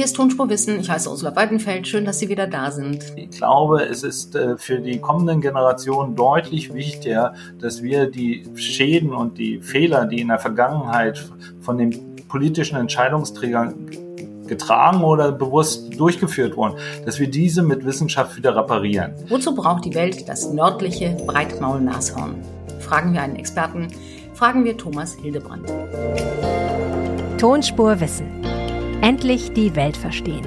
Hier 0.00 0.06
ist 0.06 0.16
Tonspur 0.16 0.48
Wissen. 0.48 0.80
Ich 0.80 0.88
heiße 0.88 1.10
Ursula 1.10 1.36
Weidenfeld. 1.36 1.86
Schön, 1.86 2.06
dass 2.06 2.18
Sie 2.20 2.30
wieder 2.30 2.46
da 2.46 2.70
sind. 2.70 3.04
Ich 3.16 3.32
glaube, 3.32 3.82
es 3.82 4.02
ist 4.02 4.34
äh, 4.34 4.56
für 4.56 4.78
die 4.78 4.98
kommenden 4.98 5.42
Generationen 5.42 6.16
deutlich 6.16 6.72
wichtiger, 6.72 7.34
dass 7.60 7.82
wir 7.82 8.06
die 8.06 8.46
Schäden 8.54 9.12
und 9.12 9.36
die 9.36 9.60
Fehler, 9.60 10.06
die 10.06 10.22
in 10.22 10.28
der 10.28 10.38
Vergangenheit 10.38 11.22
von 11.60 11.76
den 11.76 12.16
politischen 12.28 12.78
Entscheidungsträgern 12.78 13.90
getragen 14.46 15.04
oder 15.04 15.32
bewusst 15.32 15.90
durchgeführt 16.00 16.56
wurden, 16.56 16.76
dass 17.04 17.20
wir 17.20 17.28
diese 17.28 17.62
mit 17.62 17.84
Wissenschaft 17.84 18.38
wieder 18.38 18.56
reparieren. 18.56 19.12
Wozu 19.28 19.54
braucht 19.54 19.84
die 19.84 19.94
Welt 19.94 20.26
das 20.30 20.50
nördliche 20.50 21.14
Breitmaulnashorn? 21.26 22.36
Fragen 22.78 23.12
wir 23.12 23.20
einen 23.20 23.36
Experten. 23.36 23.88
Fragen 24.32 24.64
wir 24.64 24.78
Thomas 24.78 25.14
Hildebrand. 25.20 25.70
Tonspur 27.36 28.00
Wissen. 28.00 28.49
Endlich 29.02 29.52
die 29.54 29.74
Welt 29.76 29.96
verstehen. 29.96 30.44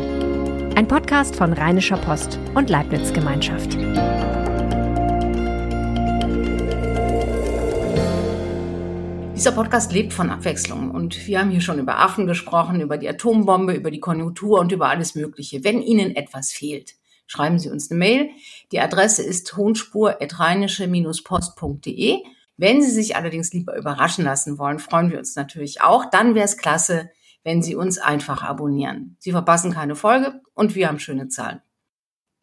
Ein 0.76 0.88
Podcast 0.88 1.36
von 1.36 1.54
Rheinischer 1.54 1.98
Post 1.98 2.38
und 2.54 2.70
Leibniz 2.70 3.12
Gemeinschaft. 3.12 3.74
Dieser 9.36 9.54
Podcast 9.54 9.92
lebt 9.92 10.14
von 10.14 10.30
Abwechslung 10.30 10.92
und 10.92 11.26
wir 11.26 11.40
haben 11.40 11.50
hier 11.50 11.62
schon 11.62 11.80
über 11.80 11.98
Affen 11.98 12.28
gesprochen, 12.28 12.80
über 12.80 13.00
die 13.00 13.10
Atombombe, 13.10 13.74
über 13.74 13.90
die 13.90 14.00
Konjunktur 14.00 14.60
und 14.60 14.72
über 14.72 14.88
alles 14.88 15.16
Mögliche. 15.16 15.64
Wenn 15.64 15.82
Ihnen 15.82 16.16
etwas 16.16 16.52
fehlt, 16.52 16.94
schreiben 17.26 17.58
Sie 17.58 17.72
uns 17.72 17.90
eine 17.90 17.98
Mail. 17.98 18.30
Die 18.72 18.80
Adresse 18.80 19.24
ist 19.24 19.48
tonspur-post.de. 19.48 22.20
Wenn 22.58 22.84
Sie 22.84 22.92
sich 22.92 23.16
allerdings 23.16 23.52
lieber 23.52 23.76
überraschen 23.76 24.26
lassen 24.26 24.60
wollen, 24.60 24.78
freuen 24.78 25.10
wir 25.10 25.18
uns 25.18 25.36
natürlich 25.36 25.82
auch. 25.82 26.06
Dann 26.12 26.36
wäre 26.36 26.46
es 26.46 26.58
klasse, 26.58 27.10
wenn 27.44 27.62
Sie 27.62 27.76
uns 27.76 27.98
einfach 27.98 28.44
abonnieren. 28.44 29.18
Sie 29.20 29.32
verpassen 29.32 29.72
keine 29.72 29.96
Folge 29.96 30.42
und 30.54 30.76
wir 30.76 30.88
haben 30.88 31.00
schöne 31.00 31.28
Zahlen. 31.28 31.62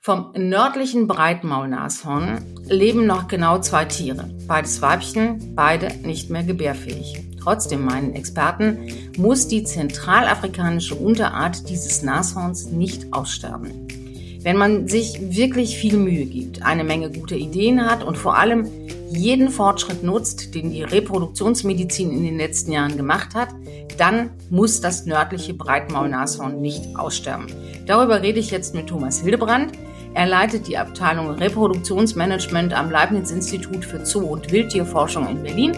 Vom 0.02 0.32
nördlichen 0.34 1.06
Breitmaulnashorn 1.06 2.42
leben 2.68 3.04
noch 3.06 3.28
genau 3.28 3.58
zwei 3.58 3.84
Tiere. 3.84 4.30
Beides 4.46 4.80
Weibchen, 4.80 5.54
beide 5.54 5.94
nicht 6.06 6.30
mehr 6.30 6.42
gebärfähig. 6.42 7.22
Trotzdem 7.38 7.84
meinen 7.84 8.14
Experten, 8.14 8.88
muss 9.18 9.46
die 9.46 9.62
zentralafrikanische 9.64 10.94
Unterart 10.94 11.68
dieses 11.68 12.02
Nashorns 12.02 12.70
nicht 12.70 13.12
aussterben. 13.12 13.89
Wenn 14.42 14.56
man 14.56 14.88
sich 14.88 15.36
wirklich 15.36 15.76
viel 15.76 15.98
Mühe 15.98 16.24
gibt, 16.24 16.62
eine 16.62 16.82
Menge 16.82 17.10
gute 17.10 17.34
Ideen 17.34 17.84
hat 17.84 18.02
und 18.02 18.16
vor 18.16 18.38
allem 18.38 18.66
jeden 19.10 19.50
Fortschritt 19.50 20.02
nutzt, 20.02 20.54
den 20.54 20.70
die 20.70 20.82
Reproduktionsmedizin 20.82 22.10
in 22.10 22.24
den 22.24 22.38
letzten 22.38 22.72
Jahren 22.72 22.96
gemacht 22.96 23.34
hat, 23.34 23.50
dann 23.98 24.30
muss 24.48 24.80
das 24.80 25.04
nördliche 25.04 25.52
Breitmaulnashorn 25.52 26.58
nicht 26.58 26.96
aussterben. 26.96 27.48
Darüber 27.84 28.22
rede 28.22 28.40
ich 28.40 28.50
jetzt 28.50 28.74
mit 28.74 28.86
Thomas 28.86 29.20
Hildebrand. 29.20 29.72
Er 30.14 30.26
leitet 30.26 30.66
die 30.68 30.78
Abteilung 30.78 31.28
Reproduktionsmanagement 31.32 32.72
am 32.72 32.90
Leibniz-Institut 32.90 33.84
für 33.84 34.06
Zoo- 34.06 34.24
und 34.24 34.50
Wildtierforschung 34.50 35.28
in 35.28 35.42
Berlin 35.42 35.72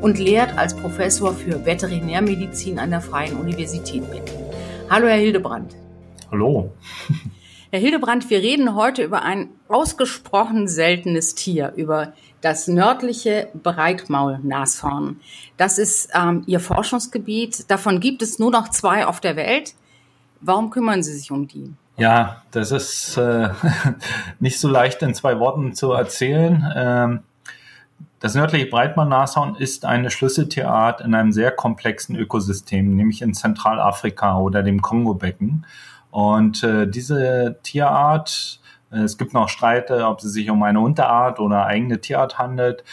und 0.00 0.18
lehrt 0.18 0.58
als 0.58 0.74
Professor 0.74 1.32
für 1.32 1.64
Veterinärmedizin 1.64 2.80
an 2.80 2.90
der 2.90 3.00
Freien 3.00 3.36
Universität 3.36 4.02
Berlin. 4.10 4.24
Hallo, 4.90 5.06
Herr 5.06 5.18
Hildebrand. 5.18 5.76
Hallo. 6.32 6.72
Herr 7.70 7.80
Hildebrand, 7.80 8.30
wir 8.30 8.38
reden 8.38 8.74
heute 8.74 9.02
über 9.02 9.20
ein 9.22 9.50
ausgesprochen 9.68 10.68
seltenes 10.68 11.34
Tier, 11.34 11.74
über 11.76 12.14
das 12.40 12.66
nördliche 12.66 13.48
Breitmaulnashorn. 13.62 15.20
Das 15.58 15.76
ist 15.76 16.08
ähm, 16.14 16.44
Ihr 16.46 16.60
Forschungsgebiet. 16.60 17.70
Davon 17.70 18.00
gibt 18.00 18.22
es 18.22 18.38
nur 18.38 18.50
noch 18.50 18.70
zwei 18.70 19.04
auf 19.04 19.20
der 19.20 19.36
Welt. 19.36 19.74
Warum 20.40 20.70
kümmern 20.70 21.02
Sie 21.02 21.12
sich 21.12 21.30
um 21.30 21.46
die? 21.46 21.74
Ja, 21.98 22.42
das 22.52 22.70
ist 22.70 23.18
äh, 23.18 23.50
nicht 24.40 24.58
so 24.60 24.68
leicht 24.68 25.02
in 25.02 25.14
zwei 25.14 25.38
Worten 25.38 25.74
zu 25.74 25.92
erzählen. 25.92 26.72
Ähm, 26.74 27.20
das 28.20 28.34
nördliche 28.34 28.66
Breitmaulnashorn 28.66 29.56
ist 29.56 29.84
eine 29.84 30.10
Schlüsseltierart 30.10 31.02
in 31.02 31.14
einem 31.14 31.32
sehr 31.32 31.50
komplexen 31.50 32.16
Ökosystem, 32.16 32.96
nämlich 32.96 33.20
in 33.20 33.34
Zentralafrika 33.34 34.38
oder 34.38 34.62
dem 34.62 34.80
Kongo-Becken. 34.80 35.66
Und 36.10 36.62
äh, 36.62 36.86
diese 36.86 37.58
Tierart, 37.62 38.60
äh, 38.90 39.00
es 39.00 39.18
gibt 39.18 39.34
noch 39.34 39.48
Streite, 39.48 40.06
ob 40.06 40.20
sie 40.20 40.30
sich 40.30 40.50
um 40.50 40.62
eine 40.62 40.80
Unterart 40.80 41.40
oder 41.40 41.66
eigene 41.66 42.00
Tierart 42.00 42.38
handelt. 42.38 42.84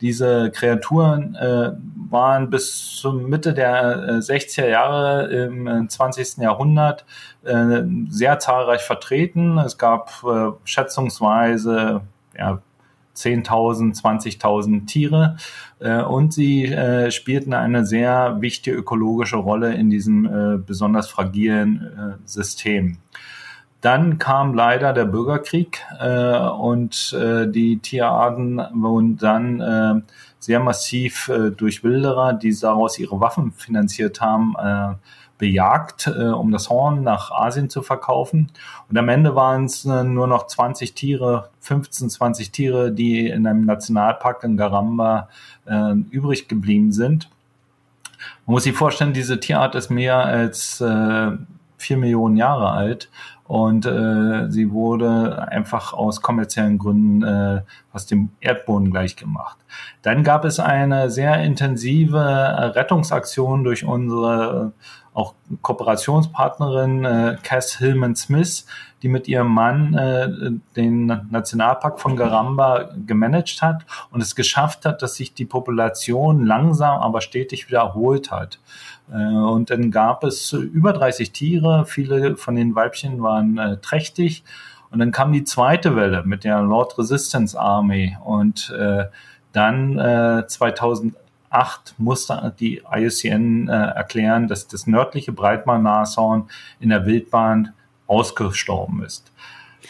Diese 0.00 0.50
Kreaturen 0.50 1.34
äh, 1.36 1.72
waren 2.10 2.50
bis 2.50 2.96
zur 2.96 3.14
Mitte 3.14 3.54
der 3.54 3.94
äh, 3.94 4.12
60er 4.18 4.68
Jahre 4.68 5.26
im 5.28 5.88
20. 5.88 6.38
Äh, 6.38 6.42
Jahrhundert 6.42 7.06
äh, 7.44 7.82
sehr 8.08 8.38
zahlreich 8.38 8.82
vertreten. 8.82 9.56
Es 9.58 9.78
gab 9.78 10.10
äh, 10.24 10.50
schätzungsweise 10.64 12.02
ja, 12.36 12.60
10.000, 13.14 14.00
20.000 14.00 14.86
Tiere 14.86 15.36
äh, 15.78 16.02
und 16.02 16.32
sie 16.32 16.66
äh, 16.66 17.10
spielten 17.10 17.54
eine 17.54 17.84
sehr 17.86 18.40
wichtige 18.40 18.76
ökologische 18.76 19.36
Rolle 19.36 19.74
in 19.74 19.90
diesem 19.90 20.24
äh, 20.26 20.58
besonders 20.58 21.08
fragilen 21.08 22.18
System. 22.24 22.98
Dann 23.80 24.18
kam 24.18 24.54
leider 24.54 24.94
der 24.94 25.04
Bürgerkrieg 25.04 25.82
und 26.58 27.12
die 27.12 27.78
Tierarten 27.80 28.56
wurden 28.72 29.18
dann 29.18 30.04
sehr 30.38 30.60
massiv 30.60 31.30
durch 31.58 31.84
Wilderer, 31.84 32.32
die 32.32 32.58
daraus 32.58 32.98
ihre 32.98 33.20
Waffen 33.20 33.52
finanziert 33.52 34.22
haben, 34.22 34.54
bejagt, 35.38 36.06
äh, 36.06 36.26
um 36.26 36.52
das 36.52 36.70
Horn 36.70 37.02
nach 37.02 37.30
Asien 37.30 37.68
zu 37.70 37.82
verkaufen. 37.82 38.50
Und 38.88 38.98
am 38.98 39.08
Ende 39.08 39.34
waren 39.34 39.64
es 39.66 39.84
äh, 39.84 40.04
nur 40.04 40.26
noch 40.26 40.46
20 40.46 40.94
Tiere, 40.94 41.50
15, 41.60 42.10
20 42.10 42.52
Tiere, 42.52 42.92
die 42.92 43.28
in 43.28 43.46
einem 43.46 43.64
Nationalpark 43.64 44.44
in 44.44 44.56
Garamba 44.56 45.28
äh, 45.66 45.94
übrig 46.10 46.48
geblieben 46.48 46.92
sind. 46.92 47.30
Man 48.46 48.54
muss 48.54 48.64
sich 48.64 48.74
vorstellen, 48.74 49.12
diese 49.12 49.40
Tierart 49.40 49.74
ist 49.74 49.90
mehr 49.90 50.16
als 50.16 50.80
äh, 50.80 51.30
vier 51.76 51.96
Millionen 51.96 52.36
Jahre 52.36 52.70
alt 52.70 53.10
und 53.46 53.84
äh, 53.84 54.50
sie 54.50 54.70
wurde 54.70 55.48
einfach 55.48 55.92
aus 55.92 56.22
kommerziellen 56.22 56.78
Gründen 56.78 57.22
äh, 57.22 57.62
aus 57.92 58.06
dem 58.06 58.30
Erdboden 58.40 58.90
gleich 58.90 59.16
gemacht. 59.16 59.58
Dann 60.02 60.24
gab 60.24 60.44
es 60.44 60.60
eine 60.60 61.10
sehr 61.10 61.42
intensive 61.42 62.72
Rettungsaktion 62.74 63.64
durch 63.64 63.84
unsere 63.84 64.72
auch 65.14 65.34
Kooperationspartnerin 65.62 67.04
äh, 67.04 67.36
Cass 67.42 67.78
Hillman 67.78 68.16
Smith, 68.16 68.66
die 69.02 69.08
mit 69.08 69.28
ihrem 69.28 69.48
Mann 69.48 69.94
äh, 69.94 70.28
den 70.76 71.06
Nationalpark 71.30 72.00
von 72.00 72.16
Garamba 72.16 72.90
gemanagt 73.06 73.62
hat 73.62 73.86
und 74.10 74.20
es 74.20 74.34
geschafft 74.34 74.84
hat, 74.84 75.02
dass 75.02 75.14
sich 75.14 75.32
die 75.32 75.44
Population 75.44 76.44
langsam, 76.44 77.00
aber 77.00 77.20
stetig 77.20 77.68
wiederholt 77.68 78.32
hat. 78.32 78.58
Äh, 79.12 79.16
und 79.16 79.70
dann 79.70 79.92
gab 79.92 80.24
es 80.24 80.52
über 80.52 80.92
30 80.92 81.30
Tiere, 81.30 81.86
viele 81.86 82.36
von 82.36 82.56
den 82.56 82.74
Weibchen 82.74 83.22
waren 83.22 83.56
äh, 83.56 83.76
trächtig. 83.78 84.42
Und 84.90 84.98
dann 84.98 85.12
kam 85.12 85.32
die 85.32 85.44
zweite 85.44 85.96
Welle 85.96 86.22
mit 86.24 86.44
der 86.44 86.60
Lord 86.60 86.98
Resistance 86.98 87.58
Army 87.58 88.16
und 88.24 88.70
äh, 88.78 89.06
dann 89.52 89.98
äh, 89.98 90.46
2000 90.46 91.14
2008 91.54 91.94
musste 91.98 92.54
die 92.58 92.82
IUCN 92.90 93.68
äh, 93.68 93.72
erklären, 93.72 94.48
dass 94.48 94.66
das 94.66 94.86
nördliche 94.86 95.32
Breitmaulnashorn 95.32 96.48
in 96.80 96.88
der 96.88 97.06
Wildbahn 97.06 97.72
ausgestorben 98.06 99.02
ist. 99.04 99.30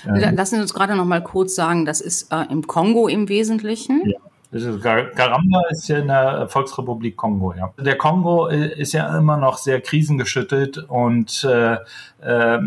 Ähm, 0.07 0.37
Lassen 0.37 0.57
Sie 0.57 0.61
uns 0.61 0.75
gerade 0.75 0.95
noch 0.97 1.07
mal 1.07 1.23
kurz 1.23 1.55
sagen, 1.55 1.85
das 1.85 2.01
ist 2.01 2.33
äh, 2.33 2.45
im 2.51 2.67
Kongo 2.67 3.09
im 3.09 3.29
Wesentlichen. 3.29 4.03
Ja. 4.07 4.19
Garamba 4.55 5.63
ist 5.71 5.89
ja 5.89 5.99
in 5.99 6.07
der 6.07 6.49
Volksrepublik 6.49 7.17
Kongo, 7.17 7.55
ja. 7.55 7.73
Der 7.77 7.99
Kongo 7.99 8.47
äh, 8.47 8.81
ist 8.81 8.93
ja 8.93 9.19
immer 9.19 9.37
noch 9.37 9.59
sehr 9.59 9.81
krisengeschüttelt 9.81 10.79
und 10.79 11.43
äh, 11.43 11.77
äh, 12.21 12.59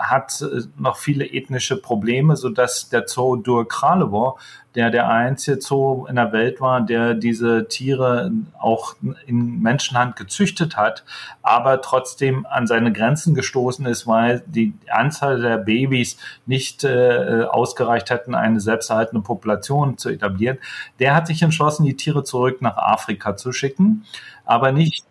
hat 0.00 0.44
noch 0.76 0.96
viele 0.96 1.24
ethnische 1.24 1.80
Probleme, 1.80 2.34
sodass 2.36 2.88
der 2.88 3.06
Zoo 3.06 3.36
Dur-Kralevo 3.36 4.38
der 4.76 4.90
der 4.90 5.08
einzige 5.08 5.60
Zoo 5.60 6.06
in 6.06 6.16
der 6.16 6.32
Welt 6.32 6.60
war, 6.60 6.82
der 6.82 7.14
diese 7.14 7.66
Tiere 7.66 8.30
auch 8.58 8.94
in 9.26 9.62
Menschenhand 9.62 10.16
gezüchtet 10.16 10.76
hat, 10.76 11.04
aber 11.42 11.80
trotzdem 11.80 12.46
an 12.46 12.66
seine 12.66 12.92
Grenzen 12.92 13.34
gestoßen 13.34 13.86
ist, 13.86 14.06
weil 14.06 14.42
die 14.46 14.74
Anzahl 14.90 15.40
der 15.40 15.56
Babys 15.56 16.18
nicht 16.44 16.84
äh, 16.84 17.46
ausgereicht 17.50 18.10
hätten, 18.10 18.34
eine 18.34 18.60
selbsterhaltende 18.60 19.24
Population 19.24 19.96
zu 19.96 20.10
etablieren. 20.10 20.58
Der 20.98 21.14
hat 21.14 21.26
sich 21.26 21.42
entschlossen, 21.42 21.84
die 21.84 21.96
Tiere 21.96 22.22
zurück 22.22 22.60
nach 22.60 22.76
Afrika 22.76 23.34
zu 23.36 23.52
schicken, 23.52 24.04
aber 24.44 24.72
nicht 24.72 25.06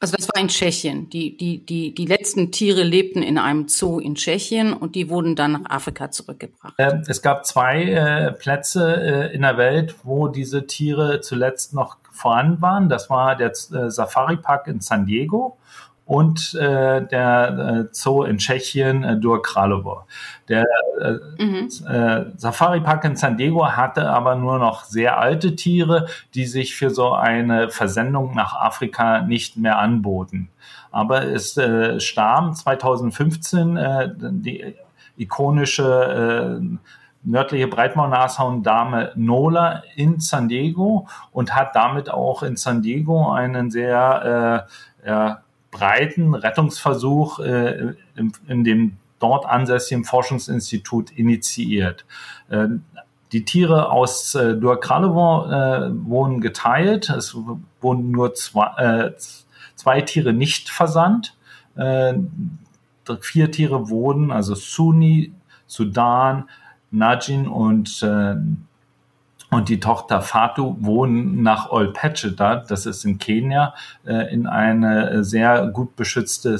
also 0.00 0.16
das 0.16 0.28
war 0.28 0.40
in 0.40 0.48
Tschechien. 0.48 1.10
Die, 1.10 1.36
die, 1.36 1.64
die, 1.64 1.94
die 1.94 2.06
letzten 2.06 2.50
Tiere 2.50 2.82
lebten 2.82 3.22
in 3.22 3.36
einem 3.36 3.68
Zoo 3.68 3.98
in 3.98 4.14
Tschechien 4.14 4.72
und 4.72 4.94
die 4.94 5.10
wurden 5.10 5.36
dann 5.36 5.52
nach 5.52 5.70
Afrika 5.70 6.10
zurückgebracht. 6.10 6.74
Ähm, 6.78 7.02
es 7.06 7.20
gab 7.20 7.44
zwei 7.44 7.84
äh, 7.84 8.32
Plätze 8.32 9.30
äh, 9.30 9.34
in 9.34 9.42
der 9.42 9.58
Welt, 9.58 9.96
wo 10.02 10.28
diese 10.28 10.66
Tiere 10.66 11.20
zuletzt 11.20 11.74
noch 11.74 11.98
vorhanden 12.10 12.62
waren. 12.62 12.88
Das 12.88 13.10
war 13.10 13.36
der 13.36 13.50
äh, 13.50 13.90
Safari 13.90 14.38
Park 14.38 14.66
in 14.68 14.80
San 14.80 15.04
Diego 15.04 15.58
und 16.10 16.56
äh, 16.56 17.06
der 17.06 17.86
äh, 17.86 17.88
Zoo 17.92 18.24
in 18.24 18.38
Tschechien, 18.38 19.04
äh, 19.04 19.16
Dur 19.16 19.42
Kralovo. 19.42 20.06
Der 20.48 20.66
äh, 21.00 21.44
mhm. 21.44 21.68
äh, 21.86 22.36
Safari 22.36 22.80
Park 22.80 23.04
in 23.04 23.14
San 23.14 23.36
Diego 23.36 23.64
hatte 23.64 24.10
aber 24.10 24.34
nur 24.34 24.58
noch 24.58 24.82
sehr 24.82 25.20
alte 25.20 25.54
Tiere, 25.54 26.08
die 26.34 26.46
sich 26.46 26.74
für 26.74 26.90
so 26.90 27.12
eine 27.12 27.68
Versendung 27.70 28.34
nach 28.34 28.56
Afrika 28.56 29.20
nicht 29.20 29.56
mehr 29.56 29.78
anboten. 29.78 30.48
Aber 30.90 31.26
es 31.28 31.56
äh, 31.56 32.00
starb 32.00 32.56
2015 32.56 33.76
äh, 33.76 34.10
die 34.18 34.74
ikonische 35.16 36.58
äh, 36.60 36.76
nördliche 37.22 37.68
Breitmaul-Nashorn-Dame 37.68 39.12
Nola 39.14 39.84
in 39.94 40.18
San 40.18 40.48
Diego 40.48 41.06
und 41.30 41.54
hat 41.54 41.76
damit 41.76 42.10
auch 42.10 42.42
in 42.42 42.56
San 42.56 42.82
Diego 42.82 43.30
einen 43.30 43.70
sehr 43.70 44.66
äh, 45.04 45.08
ja, 45.08 45.42
breiten 45.70 46.34
Rettungsversuch 46.34 47.40
äh, 47.40 47.94
in, 48.16 48.32
in 48.48 48.64
dem 48.64 48.96
dort 49.18 49.46
ansässigen 49.46 50.04
Forschungsinstitut 50.04 51.10
initiiert. 51.12 52.04
Äh, 52.48 52.68
die 53.32 53.44
Tiere 53.44 53.90
aus 53.90 54.34
äh, 54.34 54.56
Douarcralevent 54.56 55.52
äh, 55.52 56.08
wurden 56.08 56.40
geteilt. 56.40 57.10
Es 57.10 57.36
wurden 57.80 58.10
nur 58.10 58.34
zwei, 58.34 58.66
äh, 58.76 59.12
zwei 59.76 60.00
Tiere 60.00 60.32
nicht 60.32 60.68
versandt. 60.70 61.36
Äh, 61.76 62.14
vier 63.20 63.50
Tiere 63.50 63.88
wurden, 63.88 64.30
also 64.30 64.54
Sunni, 64.54 65.32
Sudan, 65.66 66.48
Najin 66.90 67.46
und, 67.46 68.02
äh, 68.02 68.36
und 69.50 69.68
die 69.68 69.80
Tochter 69.80 70.22
Fatu 70.22 70.76
wohnen 70.80 71.42
nach 71.42 71.70
Olpecheta, 71.70 72.56
das 72.56 72.86
ist 72.86 73.04
in 73.04 73.18
Kenia, 73.18 73.74
äh, 74.06 74.32
in 74.32 74.46
eine 74.46 75.24
sehr 75.24 75.66
gut 75.68 75.96
beschützte 75.96 76.58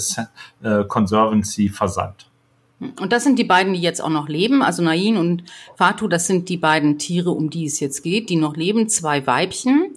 äh, 0.63 0.85
Conservancy 0.85 1.69
versandt. 1.69 2.27
Und 2.99 3.13
das 3.13 3.25
sind 3.25 3.39
die 3.39 3.45
beiden, 3.45 3.75
die 3.75 3.81
jetzt 3.81 4.03
auch 4.03 4.09
noch 4.09 4.29
leben. 4.29 4.63
Also 4.63 4.83
Nain 4.83 5.19
und 5.19 5.45
Fatu, 5.77 6.09
das 6.09 6.27
sind 6.27 6.49
die 6.49 6.57
beiden 6.57 6.99
Tiere, 6.99 7.31
um 7.31 7.51
die 7.51 7.67
es 7.67 7.79
jetzt 7.79 8.03
geht, 8.03 8.31
die 8.31 8.37
noch 8.37 8.57
leben, 8.57 8.89
zwei 8.89 9.27
Weibchen. 9.27 9.95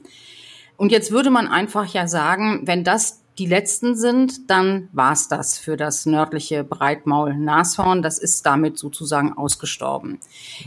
Und 0.76 0.92
jetzt 0.92 1.12
würde 1.12 1.30
man 1.30 1.48
einfach 1.48 1.88
ja 1.88 2.08
sagen, 2.08 2.62
wenn 2.66 2.84
das 2.84 3.23
die 3.40 3.46
letzten 3.46 3.96
sind, 3.96 4.50
dann 4.50 4.90
war's 4.92 5.28
das 5.28 5.58
für 5.58 5.76
das 5.78 6.06
nördliche 6.06 6.64
Breitmaul-Nashorn. 6.64 8.02
Das 8.02 8.20
ist 8.20 8.46
damit 8.46 8.78
sozusagen 8.78 9.34
ausgestorben. 9.34 10.20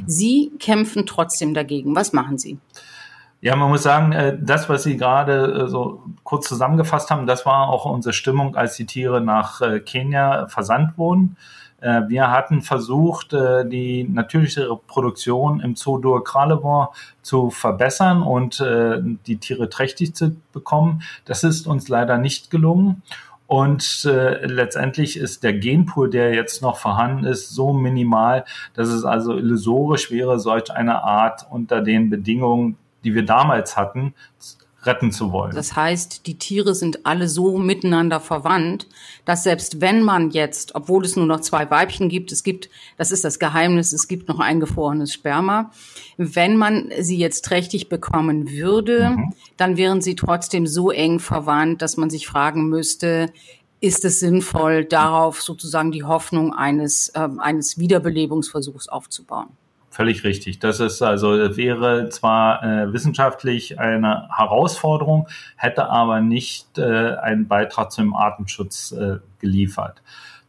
Sie 0.06 0.52
kämpfen 0.58 1.06
trotzdem 1.06 1.54
dagegen. 1.54 1.94
Was 1.94 2.12
machen 2.12 2.38
Sie? 2.38 2.58
Ja, 3.40 3.54
man 3.54 3.68
muss 3.68 3.82
sagen, 3.82 4.12
äh, 4.12 4.36
das, 4.40 4.68
was 4.68 4.82
Sie 4.82 4.96
gerade 4.96 5.66
äh, 5.66 5.68
so 5.68 6.02
kurz 6.24 6.48
zusammengefasst 6.48 7.10
haben, 7.10 7.26
das 7.26 7.46
war 7.46 7.68
auch 7.68 7.84
unsere 7.84 8.12
Stimmung, 8.12 8.56
als 8.56 8.76
die 8.76 8.86
Tiere 8.86 9.20
nach 9.20 9.60
äh, 9.60 9.78
Kenia 9.80 10.48
versandt 10.48 10.98
wurden. 10.98 11.36
Äh, 11.80 12.02
wir 12.08 12.30
hatten 12.30 12.62
versucht, 12.62 13.32
äh, 13.32 13.68
die 13.68 14.04
natürliche 14.04 14.70
Reproduktion 14.70 15.60
im 15.60 15.76
Zoo 15.76 15.98
d'Or 15.98 16.24
Kralevent 16.24 16.88
zu 17.22 17.50
verbessern 17.50 18.22
und 18.22 18.60
äh, 18.60 19.00
die 19.26 19.36
Tiere 19.38 19.68
trächtig 19.68 20.14
zu 20.14 20.36
bekommen. 20.52 21.02
Das 21.24 21.44
ist 21.44 21.66
uns 21.66 21.88
leider 21.88 22.18
nicht 22.18 22.50
gelungen. 22.50 23.02
Und 23.46 24.04
äh, 24.04 24.44
letztendlich 24.46 25.16
ist 25.16 25.44
der 25.44 25.52
Genpool, 25.52 26.10
der 26.10 26.34
jetzt 26.34 26.62
noch 26.62 26.78
vorhanden 26.78 27.24
ist, 27.24 27.50
so 27.50 27.72
minimal, 27.72 28.44
dass 28.74 28.88
es 28.88 29.04
also 29.04 29.36
illusorisch 29.36 30.10
wäre, 30.10 30.40
solch 30.40 30.72
eine 30.72 31.04
Art 31.04 31.46
unter 31.48 31.80
den 31.80 32.10
Bedingungen, 32.10 32.76
die 33.04 33.14
wir 33.14 33.24
damals 33.24 33.76
hatten, 33.76 34.14
retten 34.86 35.12
zu 35.12 35.32
wollen. 35.32 35.54
Das 35.54 35.76
heißt, 35.76 36.26
die 36.26 36.38
Tiere 36.38 36.74
sind 36.74 37.04
alle 37.06 37.28
so 37.28 37.58
miteinander 37.58 38.20
verwandt, 38.20 38.86
dass 39.24 39.42
selbst 39.42 39.80
wenn 39.80 40.02
man 40.02 40.30
jetzt, 40.30 40.74
obwohl 40.74 41.04
es 41.04 41.16
nur 41.16 41.26
noch 41.26 41.40
zwei 41.40 41.70
Weibchen 41.70 42.08
gibt, 42.08 42.32
es 42.32 42.42
gibt, 42.42 42.70
das 42.96 43.12
ist 43.12 43.24
das 43.24 43.38
Geheimnis, 43.38 43.92
es 43.92 44.08
gibt 44.08 44.28
noch 44.28 44.38
eingefrorenes 44.38 45.12
Sperma, 45.12 45.70
wenn 46.16 46.56
man 46.56 46.90
sie 47.00 47.18
jetzt 47.18 47.44
trächtig 47.44 47.88
bekommen 47.88 48.50
würde, 48.50 49.10
mhm. 49.10 49.32
dann 49.56 49.76
wären 49.76 50.00
sie 50.00 50.14
trotzdem 50.14 50.66
so 50.66 50.90
eng 50.90 51.18
verwandt, 51.18 51.82
dass 51.82 51.96
man 51.96 52.10
sich 52.10 52.26
fragen 52.26 52.68
müsste, 52.68 53.30
ist 53.80 54.04
es 54.04 54.20
sinnvoll, 54.20 54.84
darauf 54.84 55.42
sozusagen 55.42 55.92
die 55.92 56.04
Hoffnung 56.04 56.54
eines, 56.54 57.10
äh, 57.10 57.28
eines 57.38 57.78
Wiederbelebungsversuchs 57.78 58.88
aufzubauen? 58.88 59.48
Völlig 59.96 60.24
richtig. 60.24 60.58
Das 60.58 60.78
ist 60.78 61.00
also 61.00 61.56
wäre 61.56 62.10
zwar 62.10 62.62
äh, 62.62 62.92
wissenschaftlich 62.92 63.80
eine 63.80 64.28
Herausforderung, 64.28 65.26
hätte 65.56 65.88
aber 65.88 66.20
nicht 66.20 66.76
äh, 66.76 67.14
einen 67.14 67.48
Beitrag 67.48 67.90
zum 67.92 68.14
Artenschutz 68.14 68.92
äh, 68.92 69.20
geliefert. 69.38 70.02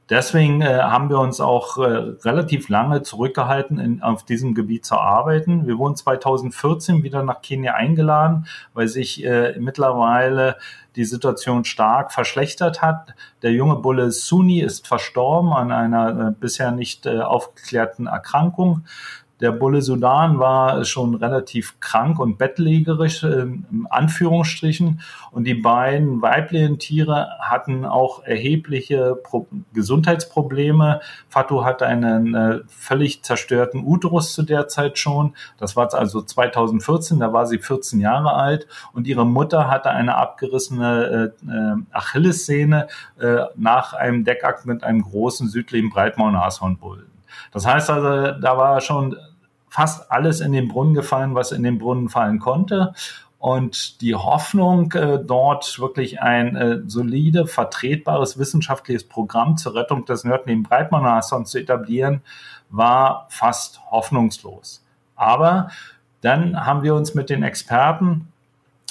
Deswegen 0.10 0.62
äh, 0.62 0.80
haben 0.82 1.10
wir 1.10 1.20
uns 1.20 1.40
auch 1.40 1.78
äh, 1.78 1.82
relativ 2.26 2.68
lange 2.68 3.04
zurückgehalten, 3.04 3.80
in, 3.80 4.04
auf 4.04 4.26
diesem 4.26 4.54
Gebiet 4.54 4.84
zu 4.86 4.96
arbeiten. 4.96 5.66
Wir 5.66 5.78
wurden 5.78 5.96
2014 5.96 7.04
wieder 7.04 7.24
nach 7.24 7.42
Kenia 7.42 7.74
eingeladen, 7.74 8.48
weil 8.74 8.90
sich 8.90 9.24
äh, 9.24 9.56
mittlerweile 9.60 10.58
die 10.98 11.06
Situation 11.06 11.64
stark 11.64 12.12
verschlechtert 12.12 12.82
hat. 12.82 13.14
Der 13.44 13.52
junge 13.54 13.78
Bulle 13.78 14.12
Suni 14.12 14.60
ist 14.60 14.88
verstorben 14.88 15.54
an 15.54 15.72
einer 15.72 16.28
äh, 16.28 16.32
bisher 16.38 16.72
nicht 16.72 17.06
äh, 17.06 17.20
aufgeklärten 17.20 18.08
Erkrankung. 18.08 18.84
Der 19.40 19.52
Bulle 19.52 19.84
Sudan 19.84 20.40
war 20.40 20.84
schon 20.84 21.14
relativ 21.14 21.80
krank 21.80 22.20
und 22.20 22.38
bettlägerisch, 22.40 23.24
äh, 23.24 23.42
in 23.42 23.88
Anführungsstrichen. 23.90 25.02
Und 25.32 25.44
die 25.44 25.54
beiden 25.54 26.22
weiblichen 26.22 26.80
Tiere 26.80 27.28
hatten 27.40 27.86
auch 27.86 28.24
erhebliche 28.24 29.16
Pro 29.16 29.48
Gesundheitsprobleme. 29.74 31.02
Fatu 31.30 31.64
hatte 31.64 31.86
einen 31.86 32.34
äh, 32.34 32.60
völlig 32.68 33.24
zerstörten 33.24 33.84
Uterus 33.86 34.34
zu 34.34 34.42
der 34.42 34.68
Zeit 34.68 34.98
schon. 34.98 35.36
Das 35.60 35.76
war 35.76 35.94
also 35.94 36.22
2014, 36.22 37.20
da 37.20 37.32
war 37.32 37.46
sie 37.46 37.60
14 37.60 38.00
Jahre 38.00 38.34
alt. 38.34 38.68
Und 38.94 39.08
ihre 39.08 39.26
Mutter 39.26 39.70
hatte 39.70 39.92
eine 39.92 40.16
abgerissene 40.16 41.34
äh, 41.46 41.52
äh 41.52 41.76
Achillessehne 41.92 42.88
äh, 43.20 43.44
nach 43.56 43.94
einem 43.94 44.24
Deckakt 44.24 44.66
mit 44.66 44.84
einem 44.84 45.04
großen 45.04 45.48
südlichen 45.48 45.90
Breitmaul-Nashornbullen. 45.90 47.17
Das 47.52 47.66
heißt 47.66 47.90
also, 47.90 48.40
da 48.40 48.58
war 48.58 48.82
schon 48.82 49.16
fast 49.70 50.12
alles 50.12 50.42
in 50.42 50.52
den 50.52 50.68
Brunnen 50.68 50.94
gefallen, 50.94 51.36
was 51.36 51.52
in 51.52 51.64
den 51.64 51.78
Brunnen 51.78 52.10
fallen 52.10 52.40
konnte. 52.40 52.94
Und 53.40 54.02
die 54.02 54.16
Hoffnung, 54.16 54.92
äh, 54.94 55.20
dort 55.24 55.80
wirklich 55.80 56.22
ein 56.22 56.56
äh, 56.56 56.80
solide, 56.88 57.46
vertretbares 57.46 58.40
wissenschaftliches 58.40 59.04
Programm 59.04 59.58
zur 59.58 59.76
Rettung 59.76 60.06
des 60.06 60.24
nördlichen 60.24 60.64
Breitmaulnashorns 60.64 61.52
zu 61.52 61.60
etablieren, 61.60 62.22
war 62.70 63.28
fast 63.30 63.80
hoffnungslos. 63.92 64.84
Aber 65.16 65.70
dann 66.22 66.66
haben 66.66 66.82
wir 66.82 66.96
uns 66.96 67.14
mit 67.14 67.30
den 67.30 67.44
Experten 67.44 68.32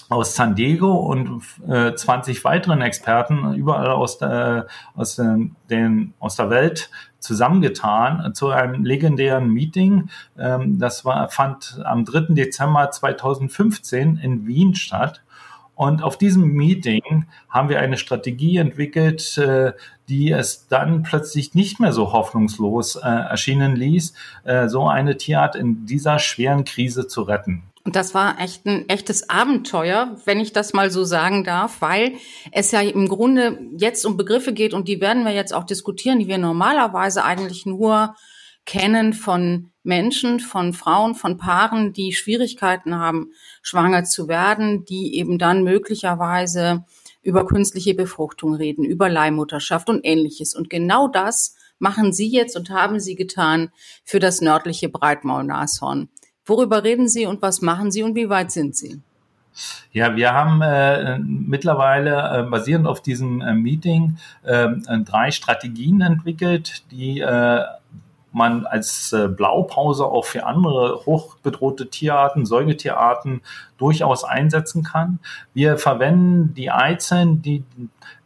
aus 0.08 0.34
San 0.36 0.54
Diego 0.54 0.94
und 0.94 1.42
äh, 1.68 1.94
20 1.94 2.44
weiteren 2.44 2.80
Experten 2.80 3.54
überall 3.54 3.90
aus 3.90 4.18
der, 4.18 4.68
aus, 4.94 5.16
den, 5.16 5.56
den, 5.68 6.14
aus 6.20 6.36
der 6.36 6.50
Welt 6.50 6.90
zusammengetan 7.18 8.32
zu 8.34 8.50
einem 8.50 8.84
legendären 8.84 9.48
Meeting. 9.48 10.10
Ähm, 10.38 10.78
das 10.78 11.04
war, 11.04 11.28
fand 11.28 11.80
am 11.84 12.04
3. 12.04 12.34
Dezember 12.34 12.90
2015 12.90 14.18
in 14.18 14.46
Wien 14.46 14.74
statt. 14.74 15.22
Und 15.74 16.02
auf 16.02 16.16
diesem 16.16 16.52
Meeting 16.52 17.26
haben 17.50 17.68
wir 17.68 17.80
eine 17.80 17.98
Strategie 17.98 18.56
entwickelt, 18.56 19.36
äh, 19.36 19.72
die 20.08 20.30
es 20.30 20.68
dann 20.68 21.02
plötzlich 21.02 21.54
nicht 21.54 21.80
mehr 21.80 21.92
so 21.92 22.12
hoffnungslos 22.12 22.96
äh, 22.96 23.00
erschienen 23.00 23.76
ließ, 23.76 24.14
äh, 24.44 24.68
so 24.68 24.88
eine 24.88 25.18
Tierart 25.18 25.54
in 25.54 25.84
dieser 25.84 26.18
schweren 26.18 26.64
Krise 26.64 27.08
zu 27.08 27.22
retten. 27.22 27.64
Und 27.86 27.94
das 27.94 28.14
war 28.14 28.40
echt 28.40 28.66
ein 28.66 28.88
echtes 28.88 29.30
Abenteuer, 29.30 30.16
wenn 30.24 30.40
ich 30.40 30.52
das 30.52 30.72
mal 30.72 30.90
so 30.90 31.04
sagen 31.04 31.44
darf, 31.44 31.80
weil 31.80 32.14
es 32.50 32.72
ja 32.72 32.80
im 32.80 33.08
Grunde 33.08 33.60
jetzt 33.78 34.04
um 34.04 34.16
Begriffe 34.16 34.52
geht 34.52 34.74
und 34.74 34.88
die 34.88 35.00
werden 35.00 35.24
wir 35.24 35.32
jetzt 35.32 35.54
auch 35.54 35.62
diskutieren, 35.62 36.18
die 36.18 36.26
wir 36.26 36.38
normalerweise 36.38 37.22
eigentlich 37.22 37.64
nur 37.64 38.16
kennen 38.64 39.12
von 39.12 39.70
Menschen, 39.84 40.40
von 40.40 40.72
Frauen, 40.72 41.14
von 41.14 41.36
Paaren, 41.36 41.92
die 41.92 42.12
Schwierigkeiten 42.12 42.96
haben, 42.96 43.30
schwanger 43.62 44.02
zu 44.02 44.26
werden, 44.26 44.84
die 44.84 45.16
eben 45.16 45.38
dann 45.38 45.62
möglicherweise 45.62 46.84
über 47.22 47.46
künstliche 47.46 47.94
Befruchtung 47.94 48.54
reden, 48.54 48.84
über 48.84 49.08
Leihmutterschaft 49.08 49.88
und 49.88 50.00
ähnliches. 50.04 50.56
Und 50.56 50.70
genau 50.70 51.06
das 51.06 51.54
machen 51.78 52.12
Sie 52.12 52.26
jetzt 52.26 52.56
und 52.56 52.68
haben 52.68 52.98
Sie 52.98 53.14
getan 53.14 53.70
für 54.02 54.18
das 54.18 54.40
nördliche 54.40 54.88
Breitmaulnashorn. 54.88 56.08
Worüber 56.46 56.84
reden 56.84 57.08
Sie 57.08 57.26
und 57.26 57.42
was 57.42 57.60
machen 57.60 57.90
Sie 57.90 58.02
und 58.02 58.14
wie 58.14 58.30
weit 58.30 58.52
sind 58.52 58.76
Sie? 58.76 59.00
Ja, 59.92 60.16
wir 60.16 60.32
haben 60.32 60.60
äh, 60.62 61.18
mittlerweile 61.18 62.40
äh, 62.40 62.42
basierend 62.50 62.86
auf 62.86 63.00
diesem 63.00 63.40
äh, 63.40 63.54
Meeting 63.54 64.18
äh, 64.42 64.68
drei 65.04 65.30
Strategien 65.30 66.02
entwickelt, 66.02 66.84
die 66.90 67.20
äh, 67.20 67.62
man 68.32 68.66
als 68.66 69.14
äh, 69.14 69.28
Blaupause 69.28 70.04
auch 70.04 70.26
für 70.26 70.44
andere 70.44 71.06
hochbedrohte 71.06 71.88
Tierarten, 71.88 72.44
Säugetierarten 72.44 73.40
durchaus 73.78 74.24
einsetzen 74.24 74.82
kann. 74.82 75.20
Wir 75.54 75.78
verwenden 75.78 76.52
die 76.52 76.70
Eizellen, 76.70 77.40
die 77.40 77.64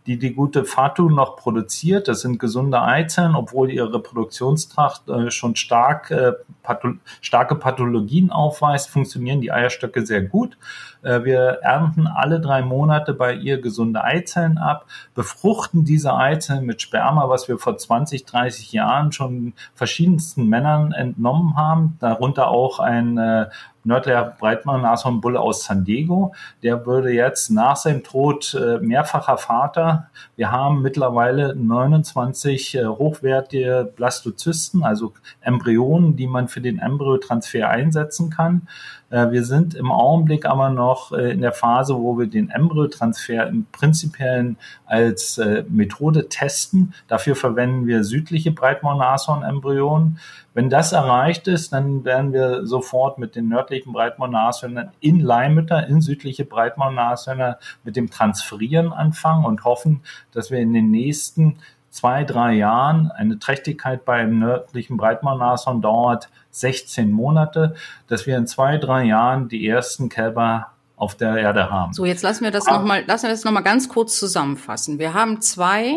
die 0.07 0.19
die 0.19 0.35
gute 0.35 0.65
Fatu 0.65 1.09
noch 1.09 1.37
produziert. 1.37 2.09
Das 2.09 2.21
sind 2.23 2.39
gesunde 2.39 2.81
Eizellen, 2.81 3.35
obwohl 3.35 3.71
ihre 3.71 3.93
Reproduktionstracht 3.95 5.09
äh, 5.09 5.31
schon 5.31 5.57
stark, 5.57 6.11
äh, 6.11 6.33
patho 6.63 6.95
starke 7.21 7.55
Pathologien 7.55 8.31
aufweist, 8.31 8.89
funktionieren 8.89 9.41
die 9.41 9.53
Eierstöcke 9.53 10.05
sehr 10.07 10.23
gut. 10.23 10.57
Äh, 11.03 11.25
wir 11.25 11.59
ernten 11.63 12.07
alle 12.07 12.41
drei 12.41 12.63
Monate 12.63 13.15
bei 13.15 13.35
ihr 13.35 13.61
gesunde 13.61 14.05
Eizellen 14.05 14.59
ab, 14.59 14.87
befruchten 15.15 15.85
diese 15.85 16.15
Eizellen 16.15 16.67
mit 16.67 16.83
Sperma, 16.83 17.29
was 17.29 17.49
wir 17.49 17.59
vor 17.59 17.77
20, 17.77 18.25
30 18.25 18.73
Jahren 18.73 19.13
schon 19.13 19.55
verschiedensten 19.75 20.47
Männern 20.49 20.93
entnommen 20.93 21.57
haben, 21.57 21.97
darunter 22.01 22.49
auch 22.49 22.81
ein 22.81 23.19
äh, 23.19 23.47
nördlicher 23.85 24.37
Breitmaul-Nashornbulle 24.39 25.41
aus 25.41 25.65
San 25.65 25.85
Diego. 25.85 26.35
Der 26.63 26.87
würde 26.87 27.11
jetzt 27.13 27.51
nach 27.51 27.77
seinem 27.77 28.03
Tod 28.03 28.55
äh, 28.55 28.79
mehrfacher 28.79 29.39
Vater. 29.39 30.11
Wir 30.37 30.51
haben 30.51 30.83
mittlerweile 30.83 31.55
29 31.55 32.75
äh, 32.75 32.87
hochwertige 32.87 33.91
Blastozysten, 33.97 34.85
also 34.85 35.13
Embryonen, 35.41 36.17
die 36.17 36.27
man 36.27 36.49
für 36.49 36.61
den 36.61 36.79
Embryotransfer 36.79 37.69
einsetzen 37.69 38.31
kann. 38.31 38.69
Äh, 39.11 39.31
wir 39.31 39.45
sind 39.45 39.75
im 39.75 39.93
Augenblick 39.93 40.47
aber 40.47 40.71
noch 40.71 41.13
äh, 41.13 41.33
in 41.33 41.41
der 41.41 41.53
Phase, 41.53 41.95
wo 41.97 42.19
wir 42.19 42.27
den 42.27 42.49
Embryotransfer 42.51 43.49
im 43.49 43.67
Prinzipiellen 43.73 44.57
als 44.87 45.39
äh, 45.39 45.65
Methode 45.69 46.29
testen. 46.29 46.95
Dafür 47.09 47.37
verwenden 47.37 47.87
wir 47.87 48.05
südliche 48.05 48.53
Breitmaul-Nashorn-Embryonen. 48.53 50.19
Wenn 50.55 50.71
das 50.71 50.93
erreicht 50.93 51.47
ist, 51.49 51.73
dann 51.73 52.05
werden 52.05 52.33
wir 52.33 52.67
sofort 52.67 53.19
mit 53.19 53.37
den 53.37 53.49
nördlichen 53.49 53.93
Breitmaul-Nashörnern 53.93 54.91
in 55.01 55.21
Leihmütter, 55.21 55.87
in 55.87 56.01
südliche 56.01 56.45
Breitmaul-Nashörner 56.45 57.59
mit 57.85 57.97
dem 57.97 58.11
Transferieren 58.11 58.93
anfangen 58.93 59.45
und 59.45 59.65
hoffen, 59.65 60.01
dass 60.33 60.51
wir 60.51 60.59
in 60.59 60.73
den 60.73 60.91
nächsten 60.91 61.59
zwei, 61.91 62.25
drei 62.25 62.55
Jahren. 62.55 63.11
Eine 63.11 63.39
Trächtigkeit 63.39 64.05
beim 64.05 64.39
nördlichen 64.39 64.97
Breitmaulnashorn 64.97 65.83
dauert 65.83 66.29
16 66.51 67.11
Monate, 67.11 67.75
dass 68.07 68.27
wir 68.27 68.37
in 68.37 68.47
zwei, 68.47 68.79
drei 68.79 69.05
Jahren 69.05 69.49
die 69.49 69.67
ersten 69.67 70.09
Kälber 70.09 70.69
auf 70.97 71.15
der 71.15 71.37
Erde 71.37 71.71
haben. 71.71 71.93
So, 71.93 72.05
jetzt 72.05 72.23
lassen 72.23 72.45
wir 72.45 72.51
das 72.51 72.67
nochmal, 72.67 73.05
lassen 73.07 73.25
wir 73.25 73.31
das 73.31 73.45
nochmal 73.45 73.63
ganz 73.63 73.89
kurz 73.89 74.19
zusammenfassen. 74.19 74.99
Wir 74.99 75.15
haben 75.15 75.41
zwei 75.41 75.97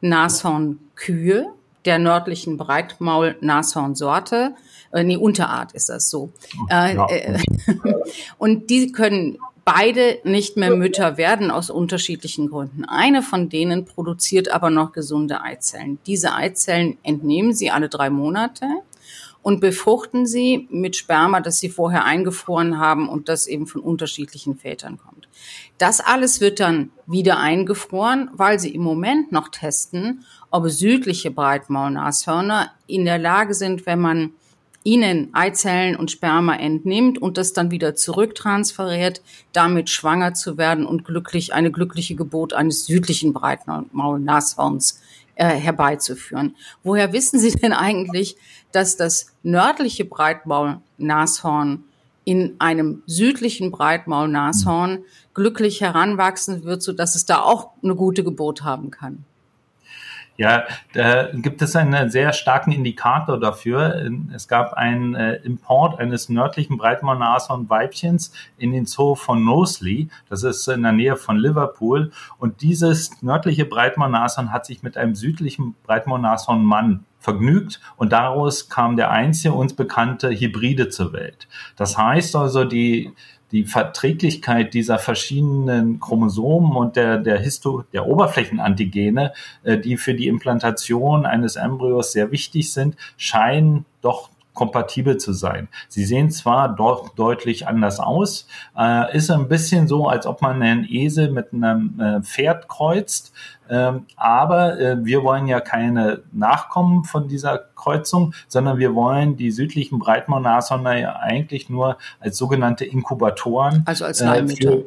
Nashornkühe 0.00 1.52
der 1.84 1.98
nördlichen 1.98 2.56
Breitmaul-Nashornsorte. 2.56 4.54
Äh, 4.92 5.04
nee, 5.04 5.16
Unterart 5.16 5.72
ist 5.72 5.88
das 5.88 6.10
so. 6.10 6.32
Äh, 6.70 6.96
ja. 6.96 7.08
Äh, 7.08 7.38
und 8.38 8.70
die 8.70 8.92
können 8.92 9.38
beide 9.66 10.20
nicht 10.22 10.56
mehr 10.56 10.70
Mütter 10.70 11.18
werden 11.18 11.50
aus 11.50 11.70
unterschiedlichen 11.70 12.48
Gründen. 12.48 12.84
Eine 12.84 13.20
von 13.20 13.48
denen 13.48 13.84
produziert 13.84 14.48
aber 14.48 14.70
noch 14.70 14.92
gesunde 14.92 15.42
Eizellen. 15.42 15.98
Diese 16.06 16.32
Eizellen 16.32 16.98
entnehmen 17.02 17.52
sie 17.52 17.72
alle 17.72 17.88
drei 17.88 18.08
Monate 18.08 18.64
und 19.42 19.60
befruchten 19.60 20.24
sie 20.24 20.68
mit 20.70 20.94
Sperma, 20.94 21.40
das 21.40 21.58
sie 21.58 21.68
vorher 21.68 22.04
eingefroren 22.04 22.78
haben 22.78 23.08
und 23.08 23.28
das 23.28 23.48
eben 23.48 23.66
von 23.66 23.80
unterschiedlichen 23.80 24.56
Vätern 24.56 24.98
kommt. 24.98 25.28
Das 25.78 26.00
alles 26.00 26.40
wird 26.40 26.60
dann 26.60 26.90
wieder 27.06 27.38
eingefroren, 27.40 28.30
weil 28.34 28.60
sie 28.60 28.72
im 28.72 28.82
Moment 28.82 29.32
noch 29.32 29.48
testen, 29.48 30.24
ob 30.50 30.68
südliche 30.68 31.32
Breitmaulnashörner 31.32 32.70
in 32.86 33.04
der 33.04 33.18
Lage 33.18 33.52
sind, 33.52 33.84
wenn 33.84 33.98
man 33.98 34.32
ihnen 34.86 35.34
Eizellen 35.34 35.96
und 35.96 36.12
Sperma 36.12 36.54
entnimmt 36.54 37.20
und 37.20 37.38
das 37.38 37.52
dann 37.52 37.72
wieder 37.72 37.96
zurücktransferiert, 37.96 39.20
damit 39.52 39.90
schwanger 39.90 40.32
zu 40.32 40.58
werden 40.58 40.86
und 40.86 41.04
glücklich 41.04 41.52
eine 41.52 41.72
glückliche 41.72 42.14
Geburt 42.14 42.54
eines 42.54 42.86
südlichen 42.86 43.32
Breitmaulnashorns 43.32 45.02
äh, 45.34 45.48
herbeizuführen. 45.48 46.54
Woher 46.84 47.12
wissen 47.12 47.40
Sie 47.40 47.50
denn 47.50 47.72
eigentlich, 47.72 48.36
dass 48.70 48.96
das 48.96 49.32
nördliche 49.42 50.04
Breitmaulnashorn 50.04 51.82
in 52.24 52.54
einem 52.60 53.02
südlichen 53.06 53.72
Breitmaulnashorn 53.72 55.02
glücklich 55.34 55.80
heranwachsen 55.80 56.62
wird, 56.62 56.84
so 56.84 56.92
dass 56.92 57.16
es 57.16 57.26
da 57.26 57.42
auch 57.42 57.70
eine 57.82 57.96
gute 57.96 58.22
Geburt 58.22 58.62
haben 58.62 58.92
kann? 58.92 59.24
Ja, 60.36 60.64
da 60.92 61.28
gibt 61.32 61.62
es 61.62 61.74
einen 61.76 62.10
sehr 62.10 62.32
starken 62.32 62.72
Indikator 62.72 63.40
dafür. 63.40 64.10
Es 64.34 64.48
gab 64.48 64.74
einen 64.74 65.14
äh, 65.14 65.36
Import 65.36 65.98
eines 65.98 66.28
nördlichen 66.28 66.76
Breitmaul-Nashorn-Weibchens 66.76 68.32
in 68.58 68.72
den 68.72 68.86
Zoo 68.86 69.14
von 69.14 69.40
Knowsley. 69.40 70.08
Das 70.28 70.42
ist 70.42 70.68
in 70.68 70.82
der 70.82 70.92
Nähe 70.92 71.16
von 71.16 71.38
Liverpool. 71.38 72.10
Und 72.38 72.60
dieses 72.60 73.22
nördliche 73.22 73.64
Breitmaul-Nashorn 73.64 74.52
hat 74.52 74.66
sich 74.66 74.82
mit 74.82 74.96
einem 74.96 75.14
südlichen 75.14 75.74
Breitmaul-Nashorn-Mann 75.84 77.04
vergnügt 77.18 77.80
und 77.96 78.12
daraus 78.12 78.68
kam 78.68 78.96
der 78.96 79.10
einzige 79.10 79.52
uns 79.52 79.74
bekannte 79.74 80.30
Hybride 80.30 80.90
zur 80.90 81.12
Welt. 81.12 81.48
Das 81.74 81.98
heißt 81.98 82.36
also, 82.36 82.64
die 82.64 83.12
die 83.52 83.64
Verträglichkeit 83.64 84.74
dieser 84.74 84.98
verschiedenen 84.98 86.00
Chromosomen 86.00 86.76
und 86.76 86.96
der, 86.96 87.18
der, 87.18 87.38
Histo 87.38 87.84
der 87.92 88.06
Oberflächenantigene, 88.06 89.32
äh, 89.62 89.78
die 89.78 89.96
für 89.96 90.14
die 90.14 90.26
Implantation 90.26 91.26
eines 91.26 91.56
Embryos 91.56 92.12
sehr 92.12 92.30
wichtig 92.32 92.72
sind, 92.72 92.96
scheinen 93.16 93.84
doch 94.00 94.30
kompatibel 94.56 95.18
zu 95.18 95.32
sein. 95.32 95.68
Sie 95.88 96.04
sehen 96.04 96.32
zwar 96.32 96.74
doch 96.74 97.10
deutlich 97.10 97.68
anders 97.68 98.00
aus, 98.00 98.48
äh, 98.76 99.16
ist 99.16 99.30
ein 99.30 99.46
bisschen 99.46 99.86
so, 99.86 100.08
als 100.08 100.26
ob 100.26 100.42
man 100.42 100.60
einen 100.60 100.84
Esel 100.88 101.30
mit 101.30 101.52
einem 101.52 102.00
äh, 102.00 102.22
Pferd 102.22 102.66
kreuzt, 102.68 103.32
ähm, 103.68 104.06
aber 104.16 104.78
äh, 104.80 105.04
wir 105.04 105.22
wollen 105.22 105.46
ja 105.46 105.60
keine 105.60 106.22
Nachkommen 106.32 107.04
von 107.04 107.28
dieser 107.28 107.58
Kreuzung, 107.74 108.32
sondern 108.48 108.78
wir 108.78 108.94
wollen 108.94 109.36
die 109.36 109.50
südlichen 109.50 109.98
Breitmaulnashörner 109.98 110.98
ja 110.98 111.16
eigentlich 111.16 111.68
nur 111.68 111.98
als 112.20 112.36
sogenannte 112.36 112.84
Inkubatoren. 112.84 113.82
Also 113.86 114.04
als 114.04 114.20
Leihmütter. 114.20 114.72
Äh, 114.72 114.84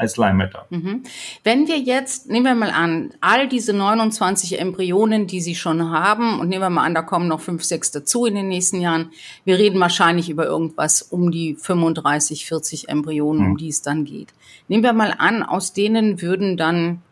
als 0.00 0.16
Leihmütter. 0.16 0.66
Mhm. 0.70 1.02
Wenn 1.44 1.68
wir 1.68 1.78
jetzt, 1.78 2.30
nehmen 2.30 2.46
wir 2.46 2.54
mal 2.54 2.70
an, 2.70 3.12
all 3.20 3.48
diese 3.48 3.74
29 3.74 4.58
Embryonen, 4.58 5.26
die 5.26 5.42
Sie 5.42 5.54
schon 5.54 5.90
haben, 5.90 6.40
und 6.40 6.48
nehmen 6.48 6.62
wir 6.62 6.70
mal 6.70 6.86
an, 6.86 6.94
da 6.94 7.02
kommen 7.02 7.28
noch 7.28 7.40
fünf, 7.40 7.62
sechs 7.64 7.90
dazu 7.90 8.24
in 8.24 8.34
den 8.34 8.48
nächsten 8.48 8.80
Jahren. 8.80 9.10
Wir 9.44 9.58
reden 9.58 9.78
wahrscheinlich 9.78 10.30
über 10.30 10.46
irgendwas 10.46 11.02
um 11.02 11.30
die 11.30 11.54
35, 11.54 12.46
40 12.46 12.88
Embryonen, 12.88 13.42
mhm. 13.44 13.50
um 13.50 13.56
die 13.58 13.68
es 13.68 13.82
dann 13.82 14.06
geht. 14.06 14.28
Nehmen 14.68 14.82
wir 14.82 14.94
mal 14.94 15.14
an, 15.18 15.42
aus 15.42 15.74
denen 15.74 16.22
würden 16.22 16.56
dann 16.56 17.02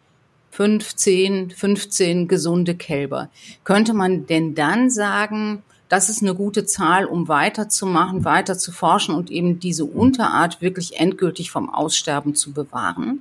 15, 0.53 1.51
15 1.51 2.27
gesunde 2.27 2.75
Kälber. 2.75 3.29
Könnte 3.65 3.93
man 3.93 4.27
denn 4.27 4.55
dann 4.55 4.89
sagen, 4.89 5.63
das 5.89 6.09
ist 6.09 6.23
eine 6.23 6.35
gute 6.35 6.65
Zahl, 6.65 7.07
um 7.07 7.29
weiterzumachen, 7.29 8.25
weiter 8.25 8.59
zu 8.59 8.73
forschen 8.73 9.15
und 9.15 9.31
eben 9.31 9.59
diese 9.59 9.85
Unterart 9.85 10.61
wirklich 10.61 10.99
endgültig 11.01 11.51
vom 11.51 11.73
Aussterben 11.73 12.35
zu 12.35 12.53
bewahren? 12.53 13.21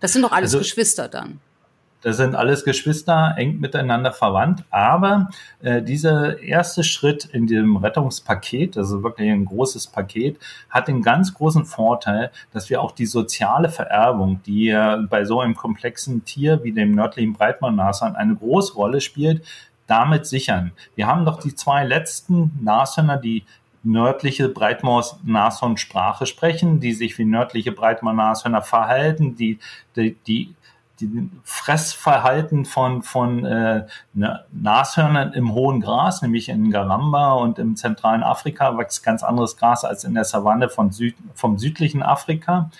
Das 0.00 0.12
sind 0.12 0.22
doch 0.22 0.32
alles 0.32 0.50
also, 0.50 0.58
Geschwister 0.58 1.08
dann. 1.08 1.40
Das 2.02 2.16
sind 2.16 2.34
alles 2.34 2.64
Geschwister, 2.64 3.34
eng 3.36 3.60
miteinander 3.60 4.12
verwandt. 4.12 4.64
Aber 4.70 5.30
äh, 5.62 5.80
dieser 5.82 6.40
erste 6.40 6.82
Schritt 6.82 7.24
in 7.26 7.46
dem 7.46 7.76
Rettungspaket, 7.76 8.76
also 8.76 9.04
wirklich 9.04 9.30
ein 9.30 9.44
großes 9.44 9.86
Paket, 9.86 10.36
hat 10.68 10.88
den 10.88 11.02
ganz 11.02 11.32
großen 11.32 11.64
Vorteil, 11.64 12.32
dass 12.52 12.70
wir 12.70 12.82
auch 12.82 12.90
die 12.90 13.06
soziale 13.06 13.68
Vererbung, 13.68 14.40
die 14.44 14.64
ja 14.66 14.96
bei 15.08 15.24
so 15.24 15.40
einem 15.40 15.54
komplexen 15.54 16.24
Tier 16.24 16.64
wie 16.64 16.72
dem 16.72 16.92
nördlichen 16.92 17.34
Breitmann-Nashorn 17.34 18.16
eine 18.16 18.34
große 18.34 18.74
Rolle 18.74 19.00
spielt, 19.00 19.44
damit 19.86 20.26
sichern. 20.26 20.72
Wir 20.94 21.06
haben 21.06 21.24
doch 21.24 21.40
die 21.40 21.54
zwei 21.54 21.84
letzten 21.84 22.58
Nashörner, 22.62 23.16
die 23.16 23.44
nördliche 23.84 24.48
Breitmaus-Nashorn-Sprache 24.48 26.26
sprechen, 26.26 26.80
die 26.80 26.92
sich 26.92 27.18
wie 27.18 27.24
nördliche 27.24 27.72
Breitmaus-Nashörner 27.72 28.62
verhalten, 28.62 29.34
die, 29.34 29.58
die, 29.96 30.16
die 30.26 30.54
die 31.00 31.30
Fressverhalten 31.42 32.64
von, 32.64 33.02
von 33.02 33.44
äh, 33.44 33.86
Nashörnern 34.52 35.32
im 35.32 35.52
hohen 35.52 35.80
Gras, 35.80 36.22
nämlich 36.22 36.48
in 36.48 36.70
Garamba 36.70 37.32
und 37.34 37.58
im 37.58 37.76
zentralen 37.76 38.22
Afrika, 38.22 38.76
wächst 38.78 39.02
ganz 39.02 39.22
anderes 39.22 39.56
Gras 39.56 39.84
als 39.84 40.04
in 40.04 40.14
der 40.14 40.24
Savanne 40.24 40.68
von 40.68 40.92
Süd, 40.92 41.16
vom 41.34 41.58
südlichen 41.58 42.02
Afrika. 42.02 42.70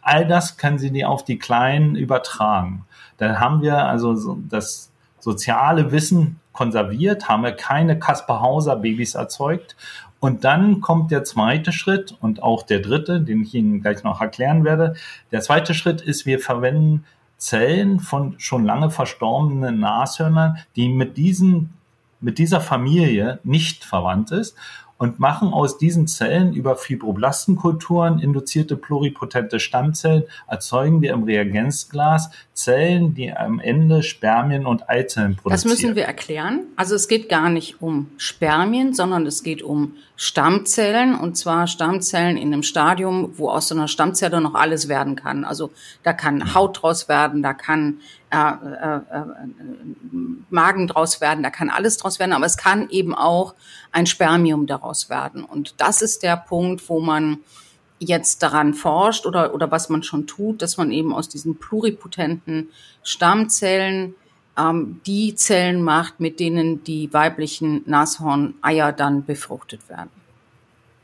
All 0.00 0.26
das 0.26 0.56
können 0.56 0.78
Sie 0.78 0.90
die 0.90 1.04
auf 1.04 1.24
die 1.24 1.38
Kleinen 1.38 1.94
übertragen. 1.94 2.86
Dann 3.18 3.40
haben 3.40 3.62
wir 3.62 3.84
also 3.84 4.14
so 4.14 4.38
das 4.48 4.90
soziale 5.28 5.92
Wissen 5.92 6.40
konserviert, 6.52 7.28
haben 7.28 7.42
wir 7.42 7.52
keine 7.52 7.98
Kaspar 7.98 8.40
Hauser 8.40 8.76
Babys 8.76 9.14
erzeugt. 9.14 9.76
Und 10.20 10.44
dann 10.44 10.80
kommt 10.80 11.10
der 11.10 11.22
zweite 11.22 11.70
Schritt 11.70 12.16
und 12.18 12.42
auch 12.42 12.62
der 12.62 12.80
dritte, 12.80 13.20
den 13.20 13.42
ich 13.42 13.54
Ihnen 13.54 13.82
gleich 13.82 14.02
noch 14.04 14.22
erklären 14.22 14.64
werde. 14.64 14.94
Der 15.30 15.42
zweite 15.42 15.74
Schritt 15.74 16.00
ist, 16.00 16.24
wir 16.24 16.40
verwenden 16.40 17.04
Zellen 17.36 18.00
von 18.00 18.36
schon 18.38 18.64
lange 18.64 18.90
verstorbenen 18.90 19.78
Nashörnern, 19.78 20.56
die 20.76 20.88
mit 20.88 21.18
diesen, 21.18 21.74
mit 22.20 22.38
dieser 22.38 22.62
Familie 22.62 23.38
nicht 23.44 23.84
verwandt 23.84 24.32
ist 24.32 24.56
und 24.98 25.20
machen 25.20 25.52
aus 25.52 25.78
diesen 25.78 26.06
Zellen 26.06 26.52
über 26.52 26.76
Fibroblastenkulturen 26.76 28.18
induzierte 28.18 28.76
pluripotente 28.76 29.60
Stammzellen, 29.60 30.24
erzeugen 30.48 31.00
wir 31.00 31.12
im 31.12 31.22
Reagenzglas 31.22 32.30
Zellen, 32.52 33.14
die 33.14 33.32
am 33.32 33.60
Ende 33.60 34.02
Spermien 34.02 34.66
und 34.66 34.90
Eizellen 34.90 35.36
produzieren. 35.36 35.52
Das 35.52 35.64
müssen 35.64 35.96
wir 35.96 36.04
erklären. 36.04 36.66
Also 36.74 36.96
es 36.96 37.06
geht 37.06 37.28
gar 37.28 37.48
nicht 37.48 37.80
um 37.80 38.08
Spermien, 38.16 38.92
sondern 38.92 39.24
es 39.26 39.44
geht 39.44 39.62
um 39.62 39.94
Stammzellen 40.16 41.14
und 41.14 41.36
zwar 41.36 41.68
Stammzellen 41.68 42.36
in 42.36 42.52
einem 42.52 42.64
Stadium, 42.64 43.34
wo 43.36 43.50
aus 43.50 43.68
so 43.68 43.76
einer 43.76 43.86
Stammzelle 43.86 44.40
noch 44.40 44.54
alles 44.54 44.88
werden 44.88 45.14
kann. 45.14 45.44
Also 45.44 45.70
da 46.02 46.12
kann 46.12 46.54
Haut 46.54 46.82
draus 46.82 47.08
werden, 47.08 47.40
da 47.40 47.54
kann 47.54 48.00
äh, 48.30 48.36
äh, 48.36 49.00
Magen 50.50 50.86
draus 50.86 51.20
werden, 51.20 51.42
da 51.42 51.50
kann 51.50 51.70
alles 51.70 51.96
draus 51.96 52.18
werden, 52.18 52.32
aber 52.32 52.46
es 52.46 52.56
kann 52.56 52.88
eben 52.90 53.14
auch 53.14 53.54
ein 53.92 54.06
Spermium 54.06 54.66
daraus 54.66 55.08
werden. 55.08 55.44
Und 55.44 55.74
das 55.78 56.02
ist 56.02 56.22
der 56.22 56.36
Punkt, 56.36 56.88
wo 56.88 57.00
man 57.00 57.38
jetzt 57.98 58.42
daran 58.42 58.74
forscht 58.74 59.26
oder, 59.26 59.54
oder 59.54 59.70
was 59.70 59.88
man 59.88 60.02
schon 60.02 60.26
tut, 60.26 60.62
dass 60.62 60.76
man 60.76 60.92
eben 60.92 61.14
aus 61.14 61.28
diesen 61.28 61.58
pluripotenten 61.58 62.68
Stammzellen 63.02 64.14
ähm, 64.56 65.00
die 65.06 65.34
Zellen 65.34 65.82
macht, 65.82 66.20
mit 66.20 66.38
denen 66.38 66.84
die 66.84 67.12
weiblichen 67.12 67.82
Nashorneier 67.86 68.92
dann 68.92 69.24
befruchtet 69.24 69.88
werden 69.88 70.17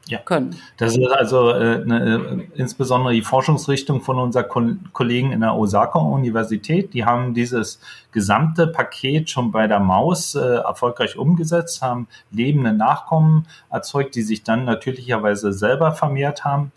ja. 0.09 0.19
können. 0.19 0.57
Das 0.77 0.97
ist 0.97 1.11
also 1.11 1.51
äh, 1.51 1.85
ne, 1.85 2.47
insbesondere 2.55 3.15
die 3.15 3.23
Forschungsrichtung 3.23 4.03
von 4.03 4.19
unseren 4.19 4.49
Ko 4.49 4.63
Kollegen 4.93 5.33
in 5.33 5.41
der 5.41 5.55
Osaka 5.55 5.99
Universität. 5.99 6.95
Die 6.95 7.05
haben 7.05 7.35
dieses 7.35 7.81
gesamte 8.13 8.67
Paket 8.67 9.31
schon 9.31 9.51
bei 9.51 9.67
der 9.67 9.81
Maus 9.81 10.35
äh, 10.35 10.41
erfolgreich 10.41 11.17
umgesetzt, 11.17 11.83
haben 11.83 12.09
lebende 12.31 12.73
Nachkommen 12.73 13.47
erzeugt, 13.71 14.15
die 14.15 14.23
sich 14.23 14.43
dann 14.43 14.65
natürlicherweise 14.65 15.53
selber 15.53 15.93
vermehrt 15.93 16.45
haben. 16.45 16.73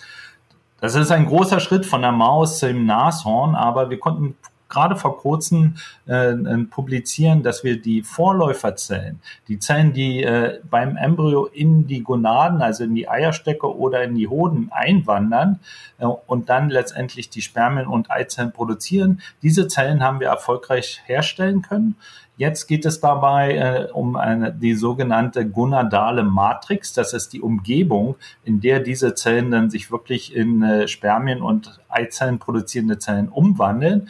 Das 0.80 0.96
ist 0.96 1.12
ein 1.12 1.26
großer 1.26 1.60
Schritt 1.60 1.86
von 1.86 2.02
der 2.02 2.12
Maus 2.12 2.60
zum 2.60 2.86
Nashorn, 2.86 3.56
aber 3.56 3.90
wir 3.90 4.00
konnten 4.00 4.36
gerade 4.70 4.96
vor 4.96 5.18
kurzem 5.18 5.76
äh, 6.06 6.34
publizieren, 6.70 7.44
dass 7.44 7.64
wir 7.64 7.82
die 7.82 8.04
Vorläuferzellen, 8.04 9.20
die 9.48 9.60
Zellen, 9.60 9.94
die 9.94 10.24
äh, 10.24 10.60
beim 10.70 10.98
Embryo 10.98 11.46
in 11.46 11.88
die 11.88 12.04
Gonaden, 12.04 12.62
also 12.62 12.84
in 12.84 12.96
die 12.96 13.10
Eierstöcke 13.10 13.76
oder 13.76 14.04
in 14.04 14.16
die 14.16 14.28
Hoden 14.28 14.70
einwandern 14.72 15.60
äh, 16.00 16.06
und 16.06 16.50
dann 16.50 16.70
letztendlich 16.70 17.30
die 17.30 17.42
Spermien 17.42 17.88
und 17.88 18.12
Eizellen 18.12 18.52
produzieren, 18.52 19.22
diese 19.42 19.68
Zellen 19.68 20.04
haben 20.04 20.20
wir 20.20 20.28
erfolgreich 20.28 21.02
herstellen 21.06 21.62
können. 21.62 21.96
Jetzt 22.38 22.68
geht 22.68 22.86
es 22.86 23.00
dabei 23.00 23.56
äh, 23.56 23.92
um 23.92 24.16
eine, 24.16 24.54
die 24.54 24.76
sogenannte 24.76 25.50
gonadale 25.50 26.24
Matrix. 26.24 26.94
Das 26.94 27.14
ist 27.14 27.34
die 27.34 27.42
Umgebung, 27.42 28.16
in 28.44 28.62
der 28.62 28.80
diese 28.80 29.16
Zellen 29.16 29.50
dann 29.50 29.72
sich 29.72 29.92
wirklich 29.92 30.36
in 30.36 30.62
äh, 30.62 30.88
Spermien 30.88 31.42
und 31.42 31.80
Eizellen 31.90 32.38
produzierende 32.38 33.00
Zellen 33.00 33.28
umwandeln 33.28 34.10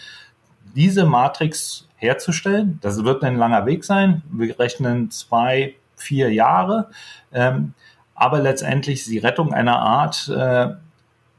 diese 0.77 1.05
Matrix 1.05 1.88
herzustellen. 1.96 2.77
Das 2.81 3.03
wird 3.03 3.24
ein 3.24 3.36
langer 3.36 3.65
Weg 3.65 3.84
sein. 3.84 4.22
Wir 4.31 4.57
rechnen 4.60 5.10
zwei, 5.10 5.75
vier 5.96 6.31
Jahre. 6.31 6.91
Ähm, 7.34 7.74
aber 8.13 8.39
letztendlich 8.39 9.03
die 9.05 9.17
Rettung 9.17 9.53
einer 9.53 9.79
Art 9.79 10.29
äh, 10.29 10.67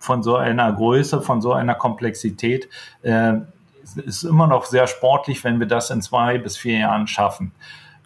von 0.01 0.25
so 0.25 0.37
einer 0.37 0.73
Größe, 0.73 1.23
von 1.23 1.41
so 1.41 1.53
einer 1.53 1.77
Komplexität 1.77 2.69
äh, 3.03 3.35
ist 4.05 4.25
immer 4.25 4.49
noch 4.49 4.67
sehr 4.67 4.89
sportlich, 4.89 5.45
wenn 5.45 5.61
wir 5.61 5.67
das 5.67 5.91
in 5.91 6.03
zwei 6.03 6.39
bis 6.39 6.57
vier 6.57 6.79
Jahren 6.79 7.07
schaffen. 7.07 7.53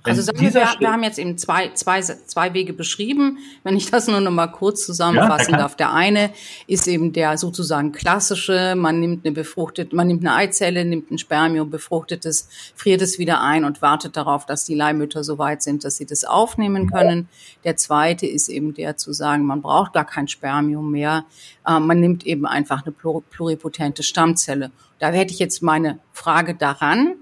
Also 0.04 0.22
sagen 0.22 0.40
wir, 0.40 0.52
wir, 0.52 0.68
wir 0.78 0.92
haben 0.92 1.04
jetzt 1.04 1.18
eben 1.18 1.38
zwei, 1.38 1.70
zwei, 1.74 2.00
zwei 2.00 2.54
Wege 2.54 2.72
beschrieben. 2.72 3.38
Wenn 3.62 3.76
ich 3.76 3.90
das 3.90 4.08
nur 4.08 4.20
noch 4.20 4.32
mal 4.32 4.48
kurz 4.48 4.84
zusammenfassen 4.84 5.52
ja, 5.52 5.58
darf. 5.58 5.76
Der 5.76 5.92
eine 5.92 6.32
ist 6.66 6.88
eben 6.88 7.12
der 7.12 7.38
sozusagen 7.38 7.92
klassische, 7.92 8.74
man 8.76 8.98
nimmt 8.98 9.24
eine 9.24 9.32
befruchtete, 9.32 9.94
man 9.94 10.08
nimmt 10.08 10.26
eine 10.26 10.34
Eizelle, 10.34 10.84
nimmt 10.84 11.10
ein 11.10 11.18
Spermium, 11.18 11.70
befruchtet 11.70 12.26
es, 12.26 12.48
friert 12.74 13.00
es 13.00 13.18
wieder 13.18 13.42
ein 13.42 13.64
und 13.64 13.80
wartet 13.80 14.16
darauf, 14.16 14.44
dass 14.44 14.64
die 14.64 14.74
Leihmütter 14.74 15.22
so 15.22 15.38
weit 15.38 15.62
sind, 15.62 15.84
dass 15.84 15.96
sie 15.96 16.06
das 16.06 16.24
aufnehmen 16.24 16.90
können. 16.90 17.28
Der 17.64 17.76
zweite 17.76 18.26
ist 18.26 18.48
eben 18.48 18.74
der 18.74 18.96
zu 18.96 19.12
sagen, 19.12 19.44
man 19.44 19.62
braucht 19.62 19.92
gar 19.92 20.04
kein 20.04 20.26
Spermium 20.26 20.90
mehr. 20.90 21.24
Äh, 21.66 21.78
man 21.78 22.00
nimmt 22.00 22.26
eben 22.26 22.44
einfach 22.46 22.84
eine 22.84 22.92
pluripotente 22.92 24.02
Stammzelle. 24.02 24.72
Da 24.98 25.10
hätte 25.10 25.32
ich 25.32 25.38
jetzt 25.38 25.62
meine 25.62 26.00
Frage 26.12 26.54
daran 26.54 27.14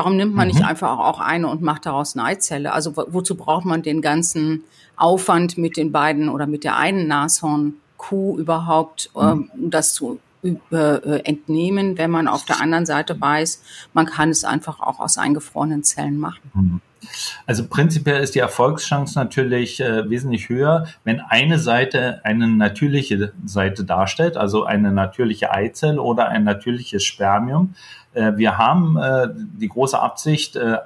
Warum 0.00 0.16
nimmt 0.16 0.34
man 0.34 0.48
mhm. 0.48 0.54
nicht 0.54 0.66
einfach 0.66 0.98
auch 0.98 1.20
eine 1.20 1.46
und 1.46 1.60
macht 1.60 1.84
daraus 1.84 2.16
eine 2.16 2.24
Eizelle? 2.24 2.72
Also 2.72 2.96
wozu 2.96 3.34
braucht 3.34 3.66
man 3.66 3.82
den 3.82 4.00
ganzen 4.00 4.64
Aufwand 4.96 5.58
mit 5.58 5.76
den 5.76 5.92
beiden 5.92 6.30
oder 6.30 6.46
mit 6.46 6.64
der 6.64 6.78
einen 6.78 7.06
Nashornkuh 7.06 8.38
überhaupt, 8.38 9.10
mhm. 9.14 9.20
ähm, 9.20 9.50
um 9.52 9.70
das 9.70 9.92
zu 9.92 10.18
äh, 10.42 11.18
entnehmen, 11.24 11.98
wenn 11.98 12.10
man 12.10 12.28
auf 12.28 12.46
der 12.46 12.62
anderen 12.62 12.86
Seite 12.86 13.20
weiß, 13.20 13.60
man 13.92 14.06
kann 14.06 14.30
es 14.30 14.42
einfach 14.42 14.80
auch 14.80 15.00
aus 15.00 15.18
eingefrorenen 15.18 15.84
Zellen 15.84 16.18
machen. 16.18 16.80
Also 17.46 17.66
prinzipiell 17.66 18.22
ist 18.22 18.34
die 18.34 18.40
Erfolgschance 18.40 19.18
natürlich 19.18 19.80
äh, 19.80 20.08
wesentlich 20.08 20.48
höher, 20.48 20.86
wenn 21.04 21.20
eine 21.20 21.58
Seite 21.58 22.20
eine 22.24 22.48
natürliche 22.48 23.32
Seite 23.44 23.84
darstellt, 23.84 24.36
also 24.36 24.64
eine 24.64 24.92
natürliche 24.92 25.50
Eizelle 25.50 26.00
oder 26.00 26.28
ein 26.28 26.44
natürliches 26.44 27.04
Spermium. 27.04 27.74
Äh, 28.12 28.32
wir 28.36 28.58
haben 28.58 28.96
äh, 28.96 29.28
die 29.34 29.68
große 29.68 29.98
Absicht, 29.98 30.56
äh, 30.56 30.78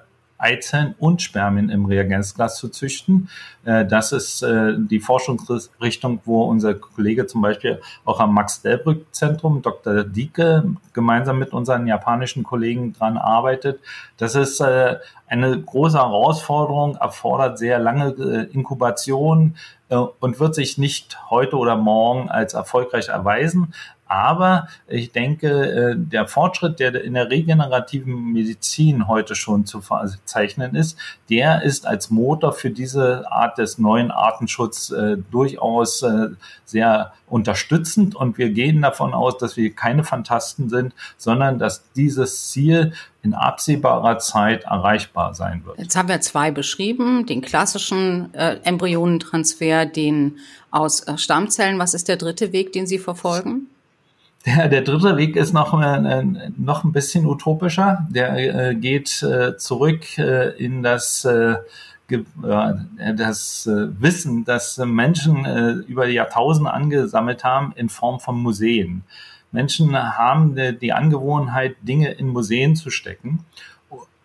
Eizellen 0.45 0.95
und 0.99 1.23
Spermien 1.23 1.71
im 1.71 1.87
Reagenzglas 1.87 2.59
zu 2.59 2.69
züchten. 2.69 3.31
Äh, 3.65 3.87
das 3.87 4.13
ist 4.13 4.43
äh, 4.43 4.75
die 4.77 5.01
Forschungsrichtung, 5.01 6.21
wo 6.27 6.45
unser 6.45 6.75
Kollege 6.75 7.27
zum 7.27 7.41
Beispiel 7.41 7.81
auch 8.05 8.21
am 8.21 8.35
Max-Delbrück-Zentrum, 8.35 9.63
Dr. 9.63 10.05
Dieke, 10.05 10.65
gemeinsam 10.93 11.39
mit 11.39 11.55
unseren 11.55 11.87
japanischen 11.87 12.43
Kollegen 12.43 12.93
dran 12.93 13.17
arbeitet. 13.17 13.81
Das 14.19 14.35
ist 14.35 14.61
äh, 14.61 14.97
eine 15.27 15.59
große 15.59 15.97
Herausforderung, 15.97 16.97
erfordert 16.97 17.59
sehr 17.59 17.79
lange 17.79 18.11
Inkubation 18.53 19.57
und 19.89 20.41
wird 20.41 20.55
sich 20.55 20.79
nicht 20.79 21.19
heute 21.31 21.57
oder 21.57 21.77
morgen 21.77 22.29
als 22.29 22.55
erfolgreich 22.55 23.09
erweisen. 23.09 23.75
Aber 24.07 24.69
ich 24.87 25.13
denke, 25.13 25.49
äh, 25.49 25.95
der 25.97 26.29
Fortschritt, 26.29 26.79
der 26.79 27.03
in 27.03 27.15
der 27.15 27.31
regenerativen 27.31 28.33
Medizin 28.33 29.09
heute 29.09 29.35
schon 29.35 29.65
zu 29.65 29.81
verzeichnen 29.81 30.75
ist, 30.75 30.99
der 31.31 31.63
ist 31.63 31.87
als 31.87 32.11
Motor 32.11 32.53
für 32.53 32.71
diese 32.71 33.31
Art 33.33 33.57
des 33.59 33.79
neuen 33.79 34.11
Artenschutzes 34.11 34.91
äh, 34.91 35.17
durchaus 35.31 36.03
äh, 36.03 36.29
sehr 36.65 37.13
unterstützend. 37.27 38.15
Und 38.15 38.37
wir 38.37 38.51
gehen 38.51 38.83
davon 38.83 39.15
aus, 39.15 39.39
dass 39.39 39.57
wir 39.57 39.75
keine 39.75 40.05
Fantasten 40.05 40.69
sind, 40.69 40.95
sondern 41.17 41.59
dass 41.59 41.91
dieses 41.93 42.51
Ziel 42.51 42.93
in 43.23 43.33
absehbarer 43.33 44.19
Zeit 44.19 44.65
erreichbar 44.65 45.35
sein 45.35 45.65
wird. 45.65 45.79
Jetzt 45.79 45.97
haben 45.97 46.09
wir 46.09 46.21
zwei 46.21 46.51
beschrieben, 46.51 47.25
den 47.25 47.41
klassischen 47.41 48.35
äh, 48.35 48.59
Embryonentransfer, 48.65 49.87
den 49.87 50.39
aus 50.71 51.01
äh, 51.01 51.17
Stammzellen. 51.17 51.79
Was 51.79 51.95
ist 51.95 52.09
der 52.09 52.19
dritte 52.19 52.53
Weg, 52.53 52.73
den 52.73 52.87
Sie 52.87 52.99
verfolgen? 52.99 53.69
Der, 54.47 54.69
der 54.69 54.83
dritte 54.83 55.17
Weg 55.17 55.37
ist 55.37 55.55
noch, 55.55 55.81
äh, 55.81 56.23
noch 56.57 56.85
ein 56.85 56.93
bisschen 56.93 57.25
utopischer. 57.25 58.07
Der 58.11 58.71
äh, 58.71 58.75
geht 58.75 59.23
äh, 59.23 59.57
zurück 59.57 60.19
äh, 60.19 60.51
in 60.63 60.83
das, 60.83 61.25
äh, 61.25 61.57
das 63.17 63.67
äh, 63.67 63.89
Wissen, 64.01 64.45
das 64.45 64.77
Menschen 64.77 65.85
über 65.87 66.07
die 66.07 66.13
Jahrtausende 66.13 66.73
angesammelt 66.73 67.45
haben 67.45 67.73
in 67.77 67.89
Form 67.89 68.21
von 68.21 68.37
Museen. 68.43 69.05
Menschen 69.53 69.97
haben 69.97 70.57
die 70.57 70.93
Angewohnheit, 70.93 71.77
Dinge 71.83 72.11
in 72.11 72.29
Museen 72.29 72.77
zu 72.77 72.91
stecken. 72.91 73.45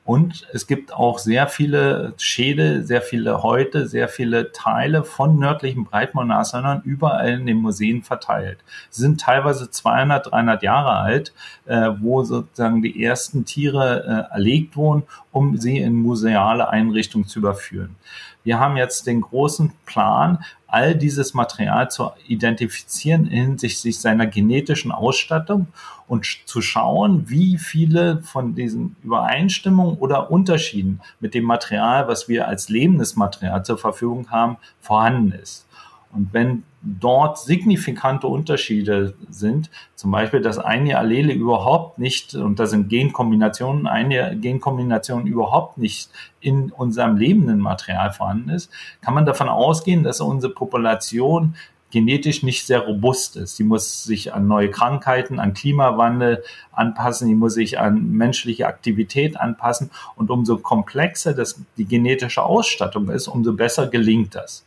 Und 0.10 0.48
es 0.54 0.66
gibt 0.66 0.92
auch 0.92 1.20
sehr 1.20 1.46
viele 1.46 2.16
Schädel, 2.18 2.84
sehr 2.84 3.04
viele 3.04 3.44
Häute, 3.44 3.88
sehr 3.88 4.08
viele 4.08 4.52
Teile 4.52 5.04
von 5.04 5.38
nördlichen 5.38 5.84
Breitmaulnashörnern 5.84 6.82
überall 6.84 7.34
in 7.34 7.46
den 7.46 7.58
Museen 7.58 8.02
verteilt. 8.02 8.58
Sie 8.90 9.04
sind 9.04 9.22
teilweise 9.22 9.70
200, 9.70 10.32
300 10.32 10.64
Jahre 10.64 10.94
alt, 10.94 11.32
äh, 11.68 11.92
wo 12.00 12.24
sozusagen 12.24 12.82
die 12.82 13.04
ersten 13.04 13.46
Tiere 13.46 14.28
äh, 14.32 14.34
erlegt 14.34 14.76
wurden, 14.76 15.04
um 15.32 15.58
sie 15.58 15.78
in 15.78 15.96
museale 15.96 16.70
Einrichtungen 16.70 17.28
zu 17.28 17.40
überführen. 17.40 17.96
Wir 18.44 18.60
haben 18.60 18.78
jetzt 18.78 19.06
den 19.06 19.22
großen 19.22 19.74
Plan, 19.86 20.44
all 20.66 20.96
dieses 20.96 21.34
Material 21.34 21.92
zu 21.92 22.12
identifizieren 22.28 23.26
hinsichtlich 23.26 24.00
seiner 24.00 24.28
genetischen 24.28 24.92
Ausstattung 24.92 25.68
und 26.08 26.26
zu 26.46 26.62
schauen, 26.62 27.30
wie 27.30 27.58
viele 27.58 28.22
von 28.24 28.56
diesen 28.56 28.96
Übereinstimmungen 29.04 29.98
oder 29.98 30.32
Unterschieden 30.32 31.02
mit 31.20 31.34
dem 31.34 31.44
Material, 31.44 32.08
was 32.08 32.30
wir 32.30 32.48
als 32.48 32.70
lebendes 32.70 33.16
Material 33.16 33.64
zur 33.64 33.78
Verfügung 33.78 34.32
haben, 34.32 34.58
vorhanden 34.80 35.32
ist. 35.34 35.68
Und 36.12 36.34
wenn 36.34 36.64
dort 36.82 37.38
signifikante 37.38 38.28
Unterschiede 38.28 39.14
sind, 39.30 39.70
zum 39.96 40.12
Beispiel, 40.12 40.42
dass 40.42 40.58
eine 40.58 40.98
Allele 40.98 41.34
überhaupt 41.34 42.00
nicht, 42.00 42.36
und 42.36 42.60
da 42.60 42.68
sind 42.68 42.90
Genkombinationen, 42.90 43.86
eine 43.86 44.38
Genkombination 44.38 45.28
überhaupt 45.28 45.78
nicht 45.78 46.10
in 46.40 46.72
unserem 46.72 47.18
lebenden 47.18 47.60
Material 47.60 48.12
vorhanden 48.12 48.50
ist, 48.50 48.72
kann 49.02 49.14
man 49.14 49.26
davon 49.26 49.50
ausgehen, 49.50 50.04
dass 50.04 50.22
unsere 50.22 50.54
Population 50.54 51.56
genetisch 51.92 52.44
nicht 52.44 52.66
sehr 52.66 52.82
robust 52.82 53.36
ist. 53.36 53.58
Die 53.58 53.64
muss 53.64 54.04
sich 54.04 54.34
an 54.34 54.48
neue 54.48 54.70
Krankheiten, 54.70 55.40
an 55.40 55.54
Klimawandel 55.54 56.44
anpassen, 56.72 57.28
die 57.28 57.36
muss 57.36 57.56
sich 57.56 57.80
an 57.80 58.12
menschliche 58.12 58.68
Aktivität 58.68 59.40
anpassen. 59.40 59.90
Und 60.16 60.30
umso 60.30 60.58
komplexer 60.58 61.34
das 61.34 61.62
die 61.78 61.86
genetische 61.86 62.44
Ausstattung 62.44 63.10
ist, 63.10 63.28
umso 63.28 63.54
besser 63.54 63.88
gelingt 63.88 64.36
das. 64.36 64.66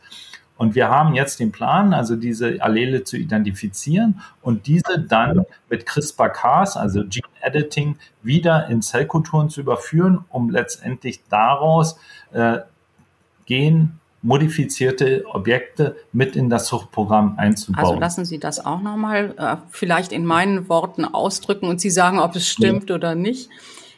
Und 0.63 0.75
wir 0.75 0.87
haben 0.87 1.13
jetzt 1.13 1.41
den 1.41 1.51
Plan, 1.51 1.93
also 1.93 2.15
diese 2.15 2.61
Allele 2.61 3.03
zu 3.03 3.17
identifizieren 3.17 4.21
und 4.41 4.65
diese 4.65 4.97
dann 4.97 5.45
mit 5.69 5.85
CRISPR-Cas, 5.85 6.77
also 6.77 7.03
Gene 7.03 7.27
Editing, 7.41 7.97
wieder 8.21 8.69
in 8.69 8.81
Zellkulturen 8.81 9.49
zu 9.49 9.59
überführen, 9.59 10.23
um 10.29 10.49
letztendlich 10.49 11.19
daraus 11.27 11.97
äh, 12.31 12.59
Gen 13.45 13.99
modifizierte 14.21 15.25
Objekte 15.27 15.97
mit 16.13 16.37
in 16.37 16.49
das 16.49 16.67
Zuchtprogramm 16.67 17.37
einzubauen. 17.37 17.85
Also 17.85 17.99
lassen 17.99 18.23
Sie 18.23 18.39
das 18.39 18.65
auch 18.65 18.79
nochmal 18.79 19.35
äh, 19.37 19.57
vielleicht 19.69 20.13
in 20.13 20.25
meinen 20.25 20.69
Worten 20.69 21.03
ausdrücken 21.03 21.67
und 21.67 21.81
Sie 21.81 21.89
sagen, 21.89 22.19
ob 22.19 22.37
es 22.37 22.47
stimmt 22.47 22.89
ja. 22.89 22.95
oder 22.95 23.15
nicht. 23.15 23.49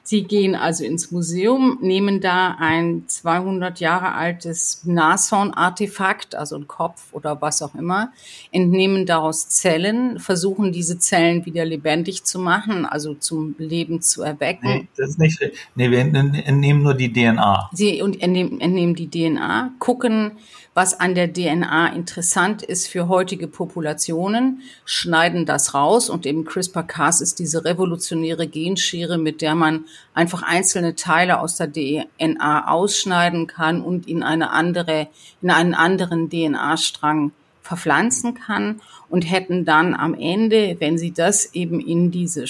Sie 0.08 0.22
gehen 0.22 0.54
also 0.54 0.84
ins 0.84 1.10
Museum, 1.10 1.80
nehmen 1.82 2.22
da 2.22 2.58
ein 2.60 3.06
200 3.08 3.80
Jahre 3.80 4.14
altes 4.14 4.84
Nashorn-Artefakt, 4.86 6.36
also 6.36 6.58
ein 6.58 6.68
Kopf 6.68 7.12
oder 7.12 7.42
was 7.42 7.64
auch 7.64 7.74
immer, 7.74 8.12
entnehmen 8.52 9.08
daraus 9.08 9.50
Zellen, 9.50 10.20
versuchen 10.20 10.72
diese 10.72 11.00
Zellen 11.00 11.48
wieder 11.48 11.66
lebendig 11.66 12.24
zu 12.24 12.38
machen, 12.38 12.86
also 12.86 13.16
zum 13.16 13.56
Leben 13.58 14.04
zu 14.04 14.22
erwecken. 14.22 14.68
Nee, 14.68 14.88
das 14.96 15.10
ist 15.10 15.20
nicht, 15.20 15.42
nee, 15.74 15.90
wir 15.90 15.98
entnehmen 16.02 16.84
nur 16.84 16.94
die 16.94 17.12
DNA. 17.12 17.72
Sie 17.74 17.98
entnehmen, 17.98 18.62
entnehmen 18.62 18.94
die 18.94 19.10
DNA, 19.10 19.72
gucken, 19.80 20.34
was 20.76 21.00
an 21.00 21.16
der 21.16 21.32
DNA 21.32 21.88
interessant 21.94 22.62
ist 22.62 22.90
für 22.90 23.08
heutige 23.08 23.48
Populationen, 23.48 24.62
schneiden 24.84 25.46
das 25.46 25.74
raus 25.74 26.10
und 26.10 26.26
eben 26.26 26.44
CRISPR-Cas 26.44 27.22
ist 27.22 27.40
diese 27.40 27.64
revolutionäre 27.64 28.46
Genschere, 28.46 29.18
mit 29.18 29.42
der 29.42 29.56
man 29.56 29.86
einfach 30.14 30.44
einzelne 30.44 30.96
Teile 30.96 31.40
aus 31.40 31.56
der 31.56 31.72
DNA 31.72 32.68
ausschneiden 32.68 33.48
kann 33.48 33.82
und 33.82 34.06
in 34.10 34.22
eine 34.22 34.50
andere, 34.50 35.08
in 35.42 35.50
einen 35.50 35.74
anderen 35.74 36.30
DNA-Strang 36.30 37.32
verpflanzen 37.62 38.34
kann 38.36 38.82
und 39.10 39.22
hätten 39.24 39.64
dann 39.64 39.96
am 39.96 40.14
Ende, 40.14 40.76
wenn 40.80 40.98
sie 40.98 41.12
das 41.12 41.56
eben 41.56 41.80
in 41.80 42.12
diese 42.12 42.44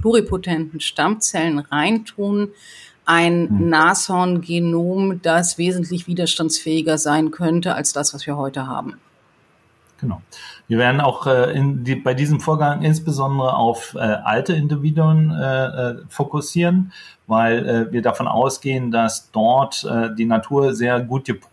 pluripotenten 0.00 0.80
Stammzellen 0.80 1.58
reintun, 1.58 2.50
ein 3.10 3.48
hm. 3.48 3.68
Nashorn-Genom, 3.68 5.20
das 5.20 5.58
wesentlich 5.58 6.06
widerstandsfähiger 6.06 6.96
sein 6.96 7.32
könnte 7.32 7.74
als 7.74 7.92
das, 7.92 8.14
was 8.14 8.24
wir 8.24 8.36
heute 8.36 8.68
haben. 8.68 8.94
Genau. 10.00 10.22
Wir 10.68 10.78
werden 10.78 11.00
auch 11.00 11.26
äh, 11.26 11.52
in 11.52 11.82
die, 11.82 11.96
bei 11.96 12.14
diesem 12.14 12.38
Vorgang 12.38 12.82
insbesondere 12.82 13.56
auf 13.56 13.96
äh, 13.96 13.98
alte 13.98 14.52
Individuen 14.54 15.32
äh, 15.32 15.64
äh 15.64 15.94
fokussieren, 16.08 16.92
weil 17.26 17.68
äh, 17.68 17.92
wir 17.92 18.00
davon 18.00 18.28
ausgehen, 18.28 18.92
dass 18.92 19.32
dort 19.32 19.84
äh, 19.84 20.14
die 20.14 20.24
Natur 20.24 20.72
sehr 20.74 21.00
gut 21.00 21.24
geprüft 21.24 21.50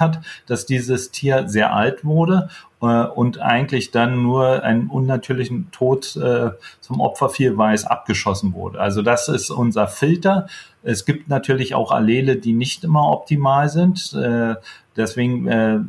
hat, 0.00 0.20
dass 0.46 0.66
dieses 0.66 1.10
Tier 1.10 1.48
sehr 1.48 1.74
alt 1.74 2.04
wurde 2.04 2.48
äh, 2.80 3.04
und 3.04 3.40
eigentlich 3.40 3.90
dann 3.90 4.22
nur 4.22 4.62
einen 4.62 4.88
unnatürlichen 4.88 5.70
Tod 5.70 6.16
äh, 6.16 6.50
zum 6.80 7.00
Opfer 7.00 7.28
viel 7.28 7.56
weiß 7.56 7.86
abgeschossen 7.86 8.54
wurde. 8.54 8.80
Also 8.80 9.02
das 9.02 9.28
ist 9.28 9.50
unser 9.50 9.88
Filter. 9.88 10.46
Es 10.82 11.04
gibt 11.04 11.28
natürlich 11.28 11.74
auch 11.74 11.90
Allele, 11.90 12.36
die 12.36 12.52
nicht 12.52 12.84
immer 12.84 13.10
optimal 13.10 13.68
sind. 13.68 14.12
Äh, 14.14 14.56
deswegen 14.96 15.46
äh, 15.48 15.80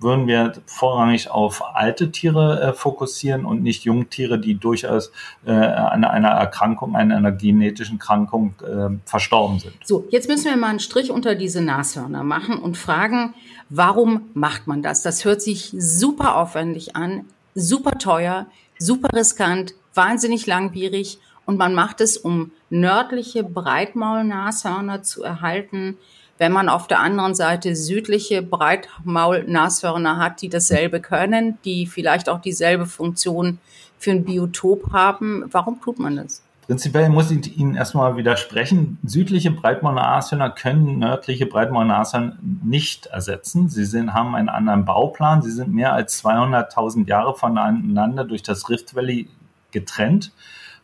würden 0.00 0.26
wir 0.26 0.52
vorrangig 0.66 1.30
auf 1.30 1.74
alte 1.74 2.10
Tiere 2.10 2.60
äh, 2.60 2.72
fokussieren 2.72 3.44
und 3.44 3.62
nicht 3.62 3.84
Jungtiere, 3.84 4.38
die 4.38 4.54
durchaus 4.54 5.10
äh, 5.44 5.50
an 5.50 6.04
einer 6.04 6.28
Erkrankung, 6.28 6.94
an 6.94 7.10
einer 7.12 7.32
genetischen 7.32 7.98
Krankung 7.98 8.54
äh, 8.62 8.96
verstorben 9.04 9.58
sind. 9.58 9.74
So, 9.84 10.06
jetzt 10.10 10.28
müssen 10.28 10.46
wir 10.46 10.56
mal 10.56 10.68
einen 10.68 10.80
Strich 10.80 11.10
unter 11.10 11.34
diese 11.34 11.60
Nashörner 11.60 12.22
machen 12.22 12.58
und 12.58 12.76
fragen, 12.76 13.34
warum 13.68 14.30
macht 14.34 14.66
man 14.66 14.82
das? 14.82 15.02
Das 15.02 15.24
hört 15.24 15.42
sich 15.42 15.74
super 15.76 16.36
aufwendig 16.36 16.94
an, 16.96 17.24
super 17.54 17.98
teuer, 17.98 18.46
super 18.78 19.08
riskant, 19.14 19.74
wahnsinnig 19.94 20.46
langwierig 20.46 21.18
und 21.44 21.56
man 21.56 21.74
macht 21.74 22.00
es, 22.00 22.16
um 22.16 22.52
nördliche 22.70 23.42
Breitmaulnashörner 23.42 25.02
zu 25.02 25.22
erhalten, 25.22 25.96
wenn 26.38 26.52
man 26.52 26.68
auf 26.68 26.86
der 26.86 27.00
anderen 27.00 27.34
Seite 27.34 27.76
südliche 27.76 28.42
Breitmaul-Nashörner 28.42 30.18
hat, 30.18 30.40
die 30.40 30.48
dasselbe 30.48 31.00
können, 31.00 31.58
die 31.64 31.86
vielleicht 31.86 32.28
auch 32.28 32.40
dieselbe 32.40 32.86
Funktion 32.86 33.58
für 33.98 34.12
ein 34.12 34.24
Biotop 34.24 34.92
haben, 34.92 35.44
warum 35.50 35.80
tut 35.80 35.98
man 35.98 36.16
das? 36.16 36.42
Prinzipiell 36.68 37.08
muss 37.08 37.30
ich 37.30 37.56
Ihnen 37.56 37.76
erstmal 37.76 38.16
widersprechen. 38.18 38.98
Südliche 39.02 39.50
Breitmaul-Nashörner 39.50 40.50
können 40.50 40.98
nördliche 40.98 41.46
Breitmaul-Nashörner 41.46 42.36
nicht 42.62 43.06
ersetzen. 43.06 43.70
Sie 43.70 43.86
sind, 43.86 44.12
haben 44.12 44.34
einen 44.34 44.50
anderen 44.50 44.84
Bauplan. 44.84 45.40
Sie 45.40 45.50
sind 45.50 45.72
mehr 45.72 45.94
als 45.94 46.22
200.000 46.22 47.08
Jahre 47.08 47.34
voneinander 47.34 48.24
durch 48.24 48.42
das 48.42 48.68
Rift 48.68 48.94
Valley 48.94 49.30
getrennt. 49.70 50.30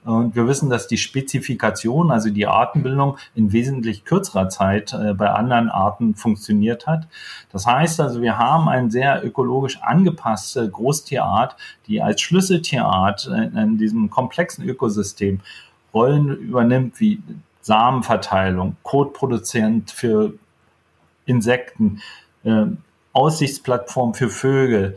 Und 0.05 0.37
wir 0.37 0.47
wissen, 0.47 0.69
dass 0.69 0.87
die 0.87 0.99
Spezifikation, 0.99 2.11
also 2.11 2.29
die 2.29 2.47
Artenbildung 2.47 3.17
in 3.35 3.53
wesentlich 3.53 4.05
kürzerer 4.05 4.51
Zeit 4.51 4.93
äh, 4.93 5.15
bei 5.15 5.31
anderen 5.31 5.71
Arten 5.71 6.15
funktioniert 6.15 6.87
hat. 6.87 7.09
Das 7.51 7.67
heißt 7.67 8.01
also, 8.01 8.21
wir 8.21 8.37
haben 8.39 8.69
eine 8.69 8.91
sehr 8.91 9.25
ökologisch 9.25 9.81
angepasste 9.83 10.69
Großtierart, 10.69 11.57
die 11.87 12.03
als 12.03 12.21
Schlüsseltierart 12.21 13.27
in, 13.27 13.57
in 13.57 13.79
diesem 13.79 14.11
komplexen 14.11 14.69
Ökosystem 14.69 15.41
Rollen 15.95 16.29
übernimmt 16.29 17.01
wie 17.01 17.23
Samenverteilung, 17.63 18.77
Kotproduzent 18.83 19.91
für 19.91 20.35
Insekten, 21.25 22.03
äh, 22.45 22.67
Aussichtsplattform 23.15 24.13
für 24.13 24.29
Vögel, 24.29 24.97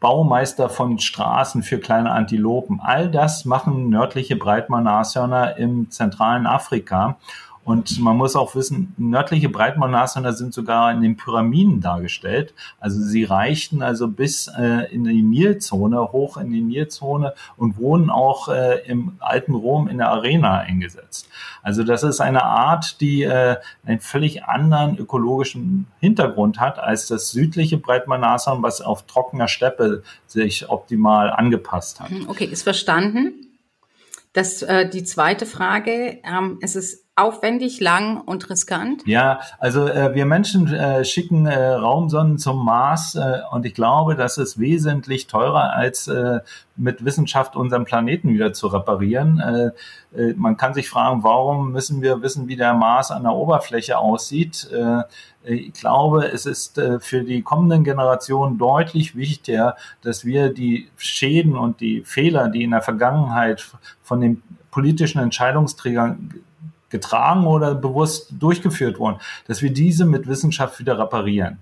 Baumeister 0.00 0.68
von 0.68 0.98
Straßen 0.98 1.62
für 1.62 1.78
kleine 1.78 2.10
Antilopen. 2.10 2.80
All 2.80 3.10
das 3.10 3.44
machen 3.44 3.88
nördliche 3.88 4.36
Breitmaul-Nashörner 4.36 5.56
im 5.56 5.90
zentralen 5.90 6.46
Afrika. 6.46 7.16
Und 7.66 7.98
man 7.98 8.16
muss 8.16 8.36
auch 8.36 8.54
wissen, 8.54 8.94
nördliche 8.96 9.48
Breitmaulnashörner 9.48 10.34
sind 10.34 10.54
sogar 10.54 10.92
in 10.92 11.00
den 11.00 11.16
Pyramiden 11.16 11.80
dargestellt. 11.80 12.54
Also 12.78 13.00
sie 13.00 13.24
reichten 13.24 13.82
also 13.82 14.06
bis 14.06 14.46
äh, 14.56 14.86
in 14.94 15.02
die 15.02 15.22
Nilzone, 15.22 16.12
hoch 16.12 16.36
in 16.36 16.52
die 16.52 16.60
Nilzone 16.60 17.34
und 17.56 17.76
wurden 17.76 18.08
auch 18.08 18.48
äh, 18.48 18.86
im 18.86 19.16
alten 19.18 19.52
Rom 19.52 19.88
in 19.88 19.98
der 19.98 20.10
Arena 20.10 20.60
eingesetzt. 20.60 21.28
Also 21.60 21.82
das 21.82 22.04
ist 22.04 22.20
eine 22.20 22.44
Art, 22.44 23.00
die 23.00 23.24
äh, 23.24 23.56
einen 23.84 23.98
völlig 23.98 24.44
anderen 24.44 24.96
ökologischen 24.96 25.88
Hintergrund 25.98 26.60
hat 26.60 26.78
als 26.78 27.08
das 27.08 27.32
südliche 27.32 27.78
Breitmaulnashorn, 27.78 28.62
was 28.62 28.80
auf 28.80 29.08
trockener 29.08 29.48
Steppe 29.48 30.04
sich 30.28 30.68
optimal 30.68 31.32
angepasst 31.32 31.98
hat. 31.98 32.12
Okay, 32.28 32.44
ist 32.44 32.62
verstanden. 32.62 33.32
Das, 34.34 34.62
äh, 34.62 34.88
die 34.88 35.02
zweite 35.02 35.46
Frage, 35.46 36.20
ähm, 36.22 36.58
es 36.60 36.76
ist 36.76 37.05
aufwendig, 37.16 37.80
lang 37.80 38.20
und 38.20 38.50
riskant? 38.50 39.02
Ja, 39.06 39.40
also 39.58 39.88
äh, 39.88 40.14
wir 40.14 40.26
Menschen 40.26 40.72
äh, 40.72 41.02
schicken 41.02 41.46
äh, 41.46 41.68
Raumsonnen 41.72 42.36
zum 42.36 42.62
Mars 42.62 43.14
äh, 43.14 43.40
und 43.50 43.64
ich 43.64 43.72
glaube, 43.72 44.16
das 44.16 44.36
ist 44.36 44.60
wesentlich 44.60 45.26
teurer 45.26 45.72
als 45.72 46.08
äh, 46.08 46.40
mit 46.76 47.06
Wissenschaft 47.06 47.56
unseren 47.56 47.86
Planeten 47.86 48.28
wieder 48.34 48.52
zu 48.52 48.66
reparieren. 48.66 49.40
Äh, 49.40 50.34
man 50.36 50.58
kann 50.58 50.74
sich 50.74 50.90
fragen, 50.90 51.22
warum 51.22 51.72
müssen 51.72 52.02
wir 52.02 52.20
wissen, 52.20 52.48
wie 52.48 52.56
der 52.56 52.74
Mars 52.74 53.10
an 53.10 53.22
der 53.22 53.32
Oberfläche 53.32 53.98
aussieht? 53.98 54.66
Ich 55.44 55.74
glaube, 55.74 56.26
es 56.32 56.46
ist 56.46 56.80
für 57.00 57.22
die 57.22 57.42
kommenden 57.42 57.84
Generationen 57.84 58.56
deutlich 58.56 59.14
wichtiger, 59.14 59.76
dass 60.00 60.24
wir 60.24 60.54
die 60.54 60.88
Schäden 60.96 61.54
und 61.54 61.80
die 61.82 62.02
Fehler, 62.02 62.48
die 62.48 62.62
in 62.62 62.70
der 62.70 62.80
Vergangenheit 62.80 63.66
von 64.02 64.22
den 64.22 64.42
politischen 64.70 65.20
Entscheidungsträgern 65.20 66.32
getragen 66.90 67.46
oder 67.46 67.74
bewusst 67.74 68.32
durchgeführt 68.38 68.98
wurden, 68.98 69.18
dass 69.46 69.62
wir 69.62 69.72
diese 69.72 70.04
mit 70.04 70.26
Wissenschaft 70.26 70.78
wieder 70.78 70.98
reparieren. 70.98 71.58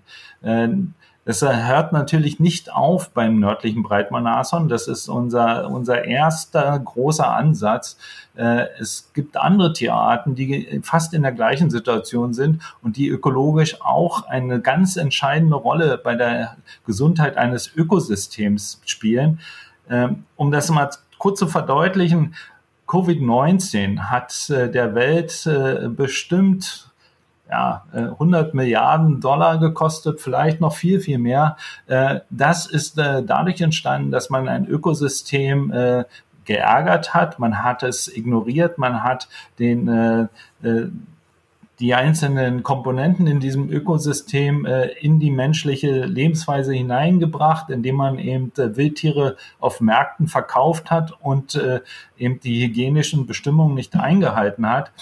Es 1.26 1.40
hört 1.40 1.92
natürlich 1.92 2.38
nicht 2.38 2.70
auf 2.70 3.10
beim 3.10 3.40
nördlichen 3.40 3.82
Breitmann-Nashorn. 3.82 4.68
Das 4.68 4.88
ist 4.88 5.08
unser, 5.08 5.70
unser 5.70 6.04
erster 6.04 6.78
großer 6.78 7.34
Ansatz. 7.34 7.96
Äh, 8.36 8.66
es 8.78 9.10
gibt 9.14 9.38
andere 9.38 9.72
Tierarten, 9.72 10.34
die 10.34 10.80
fast 10.82 11.14
in 11.14 11.22
der 11.22 11.32
gleichen 11.32 11.70
Situation 11.70 12.34
sind 12.34 12.60
und 12.82 12.98
die 12.98 13.08
ökologisch 13.08 13.80
auch 13.80 14.26
eine 14.26 14.60
ganz 14.60 14.96
entscheidende 14.96 15.56
Rolle 15.56 15.96
bei 15.96 16.14
der 16.14 16.56
Gesundheit 16.86 17.38
eines 17.38 17.74
Ökosystems 17.74 18.82
spielen. 18.84 19.40
Ähm, 19.88 20.24
um 20.36 20.50
das 20.50 20.68
mal 20.68 20.90
kurz 21.16 21.38
zu 21.38 21.46
verdeutlichen, 21.46 22.34
Covid-19 22.94 23.98
hat 23.98 24.48
äh, 24.50 24.70
der 24.70 24.94
Welt 24.94 25.46
äh, 25.46 25.88
bestimmt 25.88 26.92
ja, 27.50 27.84
100 27.92 28.54
äh, 28.54 28.56
Milliarden 28.56 29.20
Dollar 29.20 29.58
gekostet, 29.58 30.20
vielleicht 30.20 30.60
noch 30.60 30.74
viel, 30.74 31.00
viel 31.00 31.18
mehr. 31.18 31.56
Das 32.30 32.64
ist 32.64 32.96
dadurch 32.96 33.60
entstanden, 33.60 34.10
dass 34.10 34.30
man 34.30 34.48
ein 34.48 34.66
Ökosystem 34.66 35.70
geärgert 36.46 37.12
hat, 37.12 37.38
man 37.38 37.62
hat 37.62 37.82
es 37.82 38.08
ignoriert, 38.08 38.78
man 38.78 39.02
hat 39.04 39.28
den 39.58 40.30
die 41.80 41.94
einzelnen 41.94 42.62
Komponenten 42.62 43.26
in 43.26 43.40
diesem 43.40 43.68
Ökosystem 43.68 44.64
äh, 44.64 44.86
in 45.00 45.18
die 45.18 45.30
menschliche 45.30 46.04
Lebensweise 46.04 46.72
hineingebracht, 46.72 47.70
indem 47.70 47.96
man 47.96 48.18
eben 48.18 48.52
äh, 48.56 48.76
Wildtiere 48.76 49.36
auf 49.58 49.80
Märkten 49.80 50.28
verkauft 50.28 50.90
hat 50.90 51.12
und 51.20 51.56
äh, 51.56 51.80
eben 52.16 52.38
die 52.40 52.64
hygienischen 52.64 53.26
Bestimmungen 53.26 53.74
nicht 53.74 53.96
eingehalten 53.96 54.68
hat. 54.68 54.92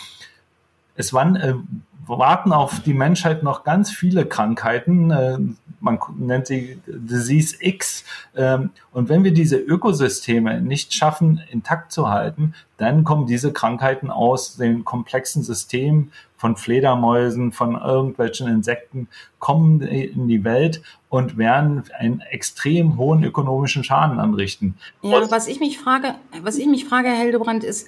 Es 0.94 1.12
waren 1.12 1.86
warten 2.06 2.52
auf 2.52 2.80
die 2.80 2.94
Menschheit 2.94 3.42
noch 3.42 3.64
ganz 3.64 3.90
viele 3.90 4.26
Krankheiten. 4.26 5.10
Äh, 5.10 5.38
man 5.80 5.98
nennt 6.16 6.46
sie 6.46 6.78
Disease 6.86 7.56
X. 7.60 8.04
Ähm, 8.36 8.70
und 8.92 9.08
wenn 9.08 9.24
wir 9.24 9.32
diese 9.32 9.56
Ökosysteme 9.56 10.60
nicht 10.60 10.94
schaffen, 10.94 11.40
intakt 11.50 11.92
zu 11.92 12.08
halten, 12.08 12.54
dann 12.76 13.04
kommen 13.04 13.26
diese 13.26 13.52
Krankheiten 13.52 14.10
aus 14.10 14.56
dem 14.56 14.84
komplexen 14.84 15.42
System 15.42 16.10
von 16.36 16.56
Fledermäusen, 16.56 17.52
von 17.52 17.80
irgendwelchen 17.80 18.48
Insekten, 18.48 19.06
kommen 19.38 19.80
in 19.80 20.26
die 20.26 20.42
Welt 20.42 20.82
und 21.08 21.38
werden 21.38 21.84
einen 21.96 22.20
extrem 22.20 22.96
hohen 22.96 23.22
ökonomischen 23.22 23.84
Schaden 23.84 24.18
anrichten. 24.18 24.74
Ja, 25.02 25.30
was 25.30 25.46
ich 25.46 25.60
mich 25.60 25.78
frage, 25.78 26.16
was 26.42 26.58
ich 26.58 26.66
mich 26.66 26.84
frage, 26.84 27.08
Herr 27.08 27.22
Hildebrand, 27.22 27.62
ist, 27.62 27.86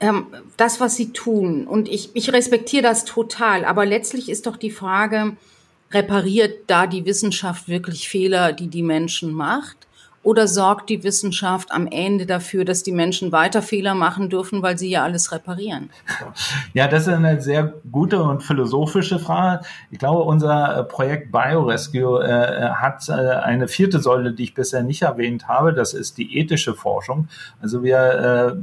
ähm, 0.00 0.26
das, 0.56 0.80
was 0.80 0.96
sie 0.96 1.12
tun. 1.12 1.66
Und 1.66 1.88
ich, 1.88 2.10
ich 2.14 2.32
respektiere 2.32 2.82
das 2.82 3.04
total. 3.04 3.64
Aber 3.64 3.86
letztlich 3.86 4.28
ist 4.28 4.46
doch 4.46 4.56
die 4.56 4.70
Frage, 4.70 5.36
repariert 5.92 6.64
da 6.66 6.86
die 6.86 7.04
Wissenschaft 7.04 7.68
wirklich 7.68 8.08
Fehler, 8.08 8.52
die 8.52 8.68
die 8.68 8.82
Menschen 8.82 9.32
macht? 9.32 9.76
Oder 10.24 10.48
sorgt 10.48 10.88
die 10.88 11.04
Wissenschaft 11.04 11.70
am 11.70 11.86
Ende 11.86 12.24
dafür, 12.24 12.64
dass 12.64 12.82
die 12.82 12.92
Menschen 12.92 13.30
weiter 13.30 13.60
Fehler 13.60 13.94
machen 13.94 14.30
dürfen, 14.30 14.62
weil 14.62 14.78
sie 14.78 14.88
ja 14.88 15.04
alles 15.04 15.30
reparieren? 15.32 15.90
Ja, 16.72 16.88
das 16.88 17.06
ist 17.06 17.12
eine 17.12 17.42
sehr 17.42 17.74
gute 17.92 18.22
und 18.22 18.42
philosophische 18.42 19.18
Frage. 19.18 19.66
Ich 19.90 19.98
glaube, 19.98 20.22
unser 20.22 20.84
Projekt 20.84 21.30
BioRescue 21.30 22.24
äh, 22.24 22.70
hat 22.70 23.06
äh, 23.10 23.12
eine 23.12 23.68
vierte 23.68 24.00
Säule, 24.00 24.32
die 24.32 24.44
ich 24.44 24.54
bisher 24.54 24.82
nicht 24.82 25.02
erwähnt 25.02 25.46
habe. 25.46 25.74
Das 25.74 25.92
ist 25.92 26.16
die 26.16 26.38
ethische 26.38 26.72
Forschung. 26.74 27.28
Also 27.60 27.82
wir 27.82 27.98
äh, 27.98 28.56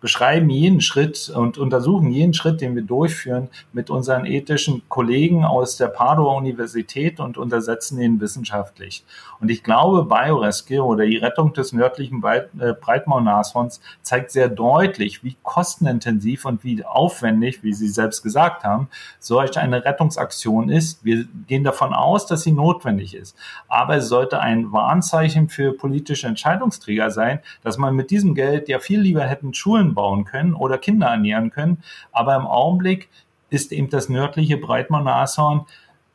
beschreiben 0.00 0.50
jeden 0.50 0.80
Schritt 0.80 1.30
und 1.34 1.58
untersuchen 1.58 2.10
jeden 2.10 2.34
Schritt, 2.34 2.60
den 2.60 2.74
wir 2.74 2.82
durchführen, 2.82 3.48
mit 3.72 3.90
unseren 3.90 4.26
ethischen 4.26 4.82
Kollegen 4.88 5.44
aus 5.44 5.76
der 5.76 5.88
Padua 5.88 6.36
Universität 6.36 7.20
und 7.20 7.38
untersetzen 7.38 8.00
ihn 8.00 8.20
wissenschaftlich. 8.20 9.04
Und 9.40 9.50
ich 9.50 9.62
glaube, 9.62 10.04
Biorescue 10.04 10.82
oder 10.82 11.04
die 11.06 11.16
Rettung 11.16 11.52
des 11.52 11.72
nördlichen 11.72 12.22
äh, 12.24 12.74
Breitmaulnashorns 12.80 13.80
zeigt 14.02 14.30
sehr 14.30 14.48
deutlich, 14.48 15.22
wie 15.22 15.36
kostenintensiv 15.42 16.44
und 16.44 16.64
wie 16.64 16.84
aufwendig, 16.84 17.62
wie 17.62 17.72
Sie 17.72 17.88
selbst 17.88 18.22
gesagt 18.22 18.64
haben, 18.64 18.88
solch 19.18 19.58
eine 19.58 19.84
Rettungsaktion 19.84 20.68
ist. 20.68 21.04
Wir 21.04 21.26
gehen 21.46 21.64
davon 21.64 21.94
aus, 21.94 22.26
dass 22.26 22.42
sie 22.42 22.52
notwendig 22.52 23.14
ist. 23.14 23.36
Aber 23.68 23.96
es 23.96 24.08
sollte 24.08 24.40
ein 24.40 24.72
Warnzeichen 24.72 25.48
für 25.48 25.72
politische 25.72 26.26
Entscheidungsträger 26.26 27.10
sein, 27.10 27.40
dass 27.62 27.78
man 27.78 27.94
mit 27.94 28.10
diesem 28.10 28.34
Geld 28.34 28.68
ja 28.68 28.78
viel 28.78 29.00
lieber 29.00 29.27
hätten 29.28 29.54
Schulen 29.54 29.94
bauen 29.94 30.24
können 30.24 30.54
oder 30.54 30.78
Kinder 30.78 31.08
ernähren 31.08 31.50
können. 31.50 31.82
Aber 32.12 32.34
im 32.36 32.46
Augenblick 32.46 33.08
ist 33.50 33.72
eben 33.72 33.90
das 33.90 34.08
nördliche 34.08 34.56
Breitmaul-Nashorn 34.56 35.66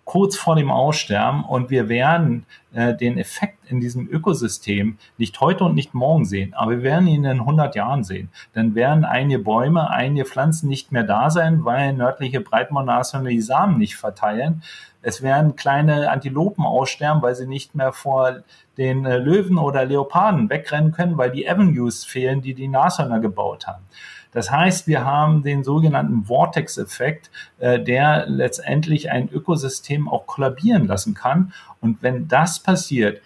kurz 0.06 0.36
vor 0.36 0.56
dem 0.56 0.70
Aussterben 0.70 1.44
und 1.46 1.70
wir 1.70 1.88
werden 1.88 2.46
äh, 2.74 2.96
den 2.96 3.18
Effekt 3.18 3.58
in 3.70 3.80
diesem 3.80 4.08
Ökosystem 4.10 4.98
nicht 5.18 5.40
heute 5.40 5.64
und 5.64 5.76
nicht 5.76 5.94
morgen 5.94 6.26
sehen, 6.26 6.54
aber 6.54 6.72
wir 6.72 6.84
werden 6.84 7.08
ihn 7.08 7.24
in 7.24 7.40
100 7.40 7.76
Jahren 7.76 8.04
sehen. 8.04 8.30
Dann 8.54 8.76
werden 8.76 9.06
einige 9.06 9.40
Bäume, 9.40 9.90
einige 9.90 10.26
Pflanzen 10.26 10.68
nicht 10.68 10.92
mehr 10.92 11.04
da 11.04 11.30
sein, 11.30 11.64
weil 11.64 11.94
nördliche 11.94 12.42
Breitmaulnashörner 12.42 13.30
die 13.30 13.42
Samen 13.42 13.78
nicht 13.78 13.96
verteilen. 13.96 14.64
Es 15.04 15.22
werden 15.22 15.56
kleine 15.56 16.10
Antilopen 16.10 16.66
aussterben, 16.66 17.22
weil 17.22 17.36
sie 17.36 17.46
nicht 17.46 17.76
mehr 17.76 17.92
vor 17.92 18.38
den 18.78 19.06
äh, 19.06 19.18
Löwen 19.18 19.58
oder 19.58 19.86
Leoparden 19.86 20.50
wegrennen 20.50 20.92
können, 20.92 21.18
weil 21.18 21.32
die 21.32 21.48
Avenues 21.48 22.06
fehlen, 22.06 22.42
die 22.42 22.54
die 22.54 22.68
Nashörner 22.68 23.20
gebaut 23.20 23.68
haben. 23.68 23.84
Das 24.32 24.50
heißt, 24.50 24.88
wir 24.88 25.06
haben 25.06 25.44
den 25.44 25.64
sogenannten 25.64 26.24
Vortex-Effekt, 26.26 27.30
äh, 27.60 27.80
der 27.80 28.26
letztendlich 28.28 29.12
ein 29.12 29.30
Ökosystem 29.30 30.10
auch 30.10 30.26
kollabieren 30.26 30.88
lassen 30.88 31.14
kann. 31.14 31.54
Und 31.82 32.02
wenn 32.02 32.28
das 32.28 32.60
passiert, 32.60 33.22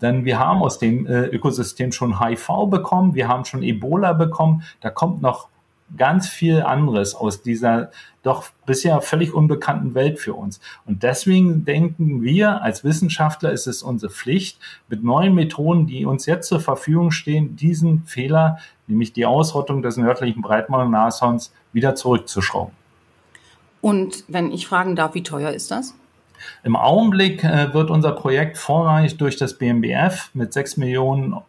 dann 0.00 0.24
wir 0.24 0.38
haben 0.38 0.62
aus 0.62 0.78
dem 0.78 1.06
äh, 1.06 1.26
Ökosystem 1.26 1.92
schon 1.92 2.20
HIV 2.20 2.66
bekommen, 2.70 3.14
wir 3.14 3.28
haben 3.28 3.44
schon 3.44 3.62
Ebola 3.62 4.12
bekommen, 4.12 4.62
da 4.80 4.90
kommt 4.90 5.22
noch 5.22 5.48
ganz 5.96 6.28
viel 6.28 6.62
anderes 6.62 7.14
aus 7.14 7.42
dieser 7.42 7.90
doch 8.22 8.44
bisher 8.66 9.00
völlig 9.00 9.32
unbekannten 9.32 9.94
Welt 9.94 10.18
für 10.18 10.34
uns. 10.34 10.60
Und 10.84 11.02
deswegen 11.02 11.64
denken 11.64 12.20
wir 12.20 12.62
als 12.62 12.84
Wissenschaftler, 12.84 13.52
ist 13.52 13.66
es 13.66 13.82
unsere 13.82 14.12
Pflicht, 14.12 14.58
mit 14.88 15.02
neuen 15.02 15.34
Methoden, 15.34 15.86
die 15.86 16.04
uns 16.04 16.26
jetzt 16.26 16.48
zur 16.48 16.60
Verfügung 16.60 17.10
stehen, 17.10 17.56
diesen 17.56 18.04
Fehler, 18.04 18.58
nämlich 18.86 19.12
die 19.12 19.24
Ausrottung 19.24 19.82
des 19.82 19.96
nördlichen 19.96 20.42
Breitmaul-Nashorns, 20.42 21.52
wieder 21.72 21.94
zurückzuschrauben. 21.94 22.74
Und 23.80 24.24
wenn 24.28 24.50
ich 24.52 24.66
fragen 24.66 24.96
darf, 24.96 25.14
wie 25.14 25.22
teuer 25.22 25.52
ist 25.52 25.70
das? 25.70 25.94
Im 26.64 26.76
Augenblick 26.76 27.44
äh, 27.44 27.72
wird 27.72 27.90
unser 27.90 28.12
Projekt 28.12 28.58
vorrangig 28.58 29.16
durch 29.16 29.36
das 29.36 29.58
BMBF 29.58 30.30
mit 30.34 30.52
6 30.52 30.76
Millionen 30.76 31.32
Euro 31.32 31.44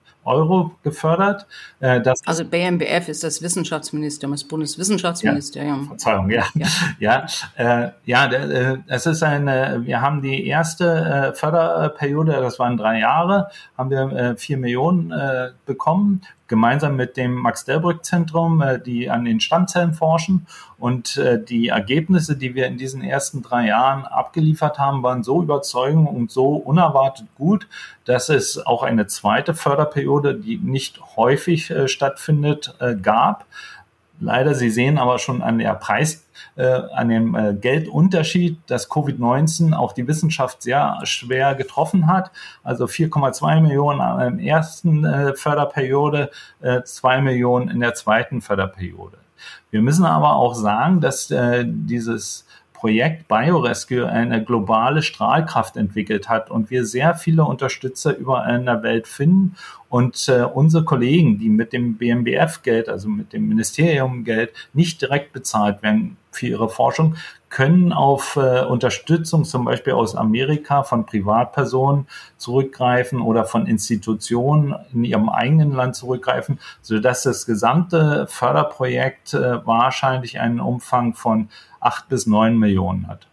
gefördert. 0.84 1.48
Äh, 1.80 2.02
das 2.02 2.26
also 2.26 2.46
BMBF 2.46 3.08
ist 3.08 3.24
das 3.24 3.42
Wissenschaftsministerium, 3.42 4.34
das 4.34 4.44
Bundeswissenschaftsministerium. 4.44 5.82
Ja, 5.82 5.88
Verzeihung, 5.88 6.30
ja. 6.30 6.46
Ja, 6.54 6.68
ja, 7.58 7.86
äh, 7.86 7.92
ja 8.06 8.26
äh, 8.32 8.78
es 8.88 9.06
ist 9.06 9.24
eine, 9.24 9.82
wir 9.84 10.02
haben 10.02 10.22
die 10.22 10.46
erste 10.48 11.34
Förderperiode, 11.36 12.34
das 12.34 12.60
waren 12.60 12.78
drei 12.78 13.00
Jahre, 13.00 13.50
haben 13.78 13.90
wir 13.90 14.36
vier 14.38 14.58
Millionen 14.58 15.14
bekommen 15.66 16.22
gemeinsam 16.50 16.98
mit 16.98 17.16
dem 17.16 17.36
Max-Delbrück-Zentrum, 17.36 18.62
äh, 18.62 18.80
die 18.82 19.10
an 19.10 19.24
den 19.24 19.40
Stammzellen 19.40 19.94
forschen. 19.94 20.48
Und 20.78 21.16
äh, 21.16 21.42
die 21.42 21.70
Ergebnisse, 21.70 22.36
die 22.36 22.56
wir 22.56 22.68
in 22.68 22.78
diesen 22.78 23.02
ersten 23.02 23.42
drei 23.42 23.68
Jahren 23.68 24.06
abgeliefert 24.06 24.78
haben, 24.78 25.02
waren 25.04 25.24
so 25.24 25.42
überzeugend 25.42 26.10
und 26.10 26.32
so 26.32 26.56
unerwartet 26.56 27.28
gut, 27.36 27.68
dass 28.04 28.28
es 28.28 28.66
auch 28.66 28.84
eine 28.84 29.08
zweite 29.08 29.54
Förderperiode, 29.54 30.36
die 30.36 30.58
nicht 30.58 31.00
häufig 31.16 31.70
äh, 31.70 31.88
stattfindet, 31.88 32.76
gab. 33.02 33.46
Leider, 34.20 34.56
Sie 34.56 34.70
sehen 34.70 34.98
aber 34.98 35.20
schon 35.20 35.42
an 35.42 35.60
der 35.60 35.74
Preis, 35.76 36.26
äh, 36.56 36.66
an 36.66 37.10
dem 37.10 37.36
äh, 37.36 37.54
Geldunterschied, 37.54 38.60
dass 38.68 38.90
Covid-19 38.90 39.74
auch 39.74 39.94
die 39.94 40.08
Wissenschaft 40.08 40.62
sehr 40.62 41.00
schwer 41.04 41.56
getroffen 41.56 42.08
hat. 42.08 42.32
Also 42.64 42.86
4,2 42.86 43.62
Millionen 43.62 44.00
in 44.22 44.38
der 44.38 44.46
ersten 44.46 45.06
äh, 45.06 45.34
Förderperiode, 45.36 46.32
äh, 46.62 46.82
2 46.84 47.22
Millionen 47.22 47.70
in 47.70 47.80
der 47.80 47.94
zweiten 47.94 48.42
Förderperiode. 48.42 49.18
Wir 49.72 49.82
müssen 49.82 50.06
aber 50.06 50.36
auch 50.36 50.56
sagen, 50.56 51.00
dass 51.00 51.30
äh, 51.32 51.64
dieses 51.66 52.46
Projekt 52.80 53.28
BioRescue 53.28 54.08
eine 54.08 54.42
globale 54.42 55.02
Strahlkraft 55.02 55.76
entwickelt 55.76 56.30
hat 56.30 56.50
und 56.50 56.70
wir 56.70 56.86
sehr 56.86 57.14
viele 57.14 57.44
Unterstützer 57.44 58.16
überall 58.16 58.58
in 58.58 58.66
der 58.66 58.84
Welt 58.84 59.06
finden 59.06 59.58
und 59.90 60.30
äh, 60.30 60.44
unsere 60.44 60.86
Kollegen, 60.86 61.40
die 61.40 61.50
mit 61.50 61.74
dem 61.74 61.98
BMBF-Geld, 61.98 62.88
also 62.88 63.10
mit 63.10 63.34
dem 63.34 63.50
Ministerium-Geld, 63.50 64.54
nicht 64.72 65.02
direkt 65.02 65.34
bezahlt 65.34 65.84
werden 65.84 66.16
für 66.32 66.48
ihre 66.48 66.70
Forschung, 66.70 67.16
können 67.50 67.94
auf 67.94 68.36
äh, 68.36 68.64
Unterstützung 68.64 69.44
zum 69.44 69.66
Beispiel 69.66 69.94
aus 69.94 70.16
Amerika 70.16 70.84
von 70.84 71.06
Privatpersonen 71.06 72.08
zurückgreifen 72.38 73.22
oder 73.22 73.46
von 73.46 73.66
Institutionen 73.66 74.76
in 74.94 75.04
ihrem 75.04 75.30
eigenen 75.30 75.74
Land 75.74 75.96
zurückgreifen, 75.96 76.60
sodass 76.82 77.24
das 77.24 77.46
gesamte 77.46 78.28
Förderprojekt 78.30 79.34
äh, 79.34 79.66
wahrscheinlich 79.66 80.40
einen 80.40 80.60
Umfang 80.60 81.16
von 81.16 81.50
acht 81.80 82.08
bis 82.10 82.28
neun 82.28 82.58
Millionen 82.58 83.08
hat. 83.08 83.28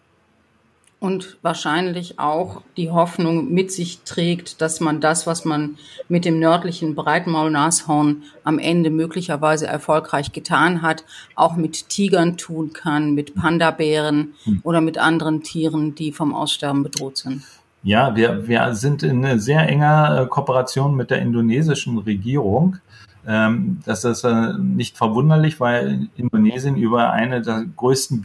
Und 1.07 1.39
wahrscheinlich 1.41 2.19
auch 2.19 2.63
die 2.77 2.91
Hoffnung 2.91 3.53
mit 3.53 3.71
sich 3.71 4.01
trägt, 4.05 4.61
dass 4.61 4.81
man 4.81 5.01
das, 5.01 5.25
was 5.25 5.45
man 5.45 5.77
mit 6.09 6.25
dem 6.25 6.41
nördlichen 6.41 6.97
Breitmaulnashorn 6.97 8.25
am 8.43 8.59
Ende 8.59 8.91
möglicherweise 8.91 9.69
erfolgreich 9.69 10.33
getan 10.33 10.83
hat, 10.83 11.05
auch 11.37 11.55
mit 11.55 11.89
Tigern 11.89 12.37
tun 12.37 12.73
kann, 12.73 13.15
mit 13.15 13.37
Pandabären 13.37 14.35
hm. 14.43 14.61
oder 14.65 14.81
mit 14.81 14.99
anderen 14.99 15.45
Tieren, 15.45 15.95
die 15.95 16.11
vom 16.11 16.35
Aussterben 16.35 16.83
bedroht 16.83 17.19
sind. 17.19 17.45
Ja, 17.85 18.17
wir, 18.17 18.49
wir 18.49 18.75
sind 18.75 19.05
in 19.05 19.39
sehr 19.39 19.69
enger 19.69 20.23
äh, 20.23 20.27
Kooperation 20.27 20.97
mit 20.97 21.13
der 21.13 21.23
indonesischen 21.23 21.99
Regierung. 21.99 22.79
Ähm, 23.25 23.79
das 23.85 24.05
ist 24.05 24.25
äh, 24.25 24.55
nicht 24.59 24.97
verwunderlich, 24.97 25.61
weil 25.61 26.09
Indonesien 26.17 26.77
über 26.77 27.13
eine 27.13 27.43
der 27.43 27.65
größten 27.77 28.23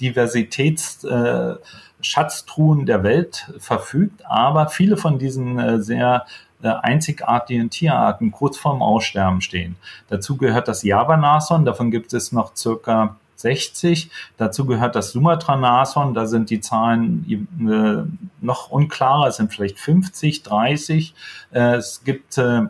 Biodiversitätsschatztruhen 0.00 2.86
der 2.86 3.04
Welt 3.04 3.52
verfügt, 3.58 4.22
aber 4.26 4.68
viele 4.68 4.96
von 4.96 5.18
diesen 5.18 5.58
äh, 5.58 5.80
sehr 5.80 6.24
einzigartigen 6.62 7.70
Tierarten 7.70 8.32
kurz 8.32 8.58
vorm 8.58 8.82
Aussterben 8.82 9.40
stehen. 9.40 9.76
Dazu 10.08 10.36
gehört 10.36 10.68
das 10.68 10.82
Java-Nashorn, 10.82 11.64
davon 11.64 11.90
gibt 11.90 12.12
es 12.12 12.32
noch 12.32 12.54
circa 12.54 13.16
60. 13.36 14.10
Dazu 14.36 14.66
gehört 14.66 14.94
das 14.94 15.12
Sumatra-Nashorn, 15.12 16.12
da 16.14 16.26
sind 16.26 16.50
die 16.50 16.60
Zahlen 16.60 17.24
äh, 17.28 18.04
noch 18.44 18.70
unklarer, 18.70 19.28
es 19.28 19.36
sind 19.36 19.52
vielleicht 19.52 19.78
50, 19.78 20.42
30. 20.42 21.14
Äh, 21.52 21.76
es 21.76 22.02
gibt 22.04 22.36
äh, 22.38 22.64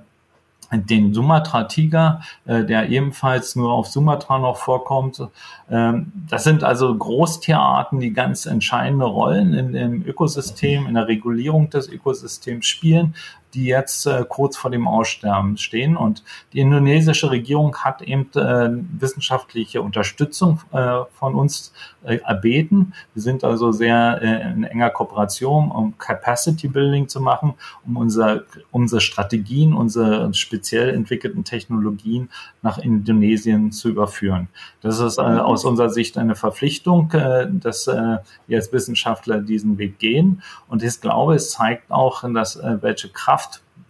den 0.72 1.12
Sumatra-Tiger, 1.12 2.20
äh, 2.46 2.64
der 2.64 2.88
ebenfalls 2.88 3.56
nur 3.56 3.72
auf 3.72 3.88
Sumatra 3.88 4.38
noch 4.38 4.56
vorkommt. 4.56 5.22
Ähm, 5.70 6.12
das 6.28 6.44
sind 6.44 6.62
also 6.62 6.96
Großtierarten, 6.96 8.00
die 8.00 8.12
ganz 8.12 8.46
entscheidende 8.46 9.06
Rollen 9.06 9.54
in 9.54 9.72
dem 9.72 10.06
Ökosystem, 10.06 10.86
in 10.86 10.94
der 10.94 11.08
Regulierung 11.08 11.70
des 11.70 11.88
Ökosystems 11.88 12.66
spielen 12.66 13.14
die 13.54 13.64
jetzt 13.64 14.06
äh, 14.06 14.24
kurz 14.28 14.56
vor 14.56 14.70
dem 14.70 14.86
Aussterben 14.86 15.56
stehen. 15.56 15.96
Und 15.96 16.22
die 16.52 16.60
indonesische 16.60 17.30
Regierung 17.30 17.76
hat 17.76 18.02
eben 18.02 18.30
äh, 18.34 18.70
wissenschaftliche 19.00 19.82
Unterstützung 19.82 20.60
äh, 20.72 21.00
von 21.12 21.34
uns 21.34 21.72
äh, 22.04 22.16
erbeten. 22.16 22.94
Wir 23.14 23.22
sind 23.22 23.44
also 23.44 23.72
sehr 23.72 24.20
äh, 24.22 24.52
in 24.52 24.64
enger 24.64 24.90
Kooperation, 24.90 25.70
um 25.70 25.98
Capacity 25.98 26.68
Building 26.68 27.08
zu 27.08 27.20
machen, 27.20 27.54
um 27.86 27.96
unser, 27.96 28.44
unsere 28.70 29.00
Strategien, 29.00 29.74
unsere 29.74 30.32
speziell 30.34 30.90
entwickelten 30.90 31.44
Technologien 31.44 32.30
nach 32.62 32.78
Indonesien 32.78 33.72
zu 33.72 33.88
überführen. 33.88 34.48
Das 34.80 35.00
ist 35.00 35.18
äh, 35.18 35.22
aus 35.22 35.64
unserer 35.64 35.90
Sicht 35.90 36.16
eine 36.18 36.36
Verpflichtung, 36.36 37.10
äh, 37.12 37.48
dass 37.50 37.86
äh, 37.86 38.18
wir 38.46 38.56
als 38.56 38.72
Wissenschaftler 38.72 39.40
diesen 39.40 39.78
Weg 39.78 39.98
gehen. 39.98 40.42
Und 40.68 40.82
ich 40.82 41.00
glaube, 41.00 41.34
es 41.34 41.50
zeigt 41.50 41.90
auch, 41.90 42.24
dass 42.32 42.56
äh, 42.56 42.78
welche 42.80 43.08
Kraft 43.08 43.39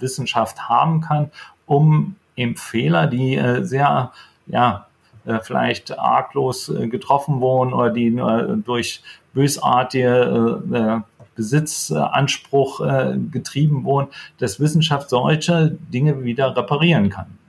Wissenschaft 0.01 0.69
haben 0.69 1.01
kann, 1.01 1.31
um 1.67 2.17
eben 2.37 2.57
Fehler, 2.57 3.07
die 3.07 3.37
äh, 3.37 3.65
sehr, 3.65 4.13
ja, 4.47 4.87
äh, 5.25 5.39
vielleicht 5.41 5.99
arglos 5.99 6.69
äh, 6.69 6.89
getroffen 6.89 7.41
wurden 7.41 7.73
oder 7.73 7.91
die 7.91 8.11
nur 8.11 8.57
durch 8.65 9.03
bösartige 9.35 10.63
äh, 10.73 11.11
Besitzanspruch 11.37 12.81
äh, 12.81 13.17
getrieben 13.31 13.85
wurden, 13.85 14.09
dass 14.39 14.61
Wissenschaft 14.61 15.09
solche 15.09 15.71
Dinge 15.93 16.25
wieder 16.25 16.57
reparieren 16.57 17.09
kann. 17.09 17.40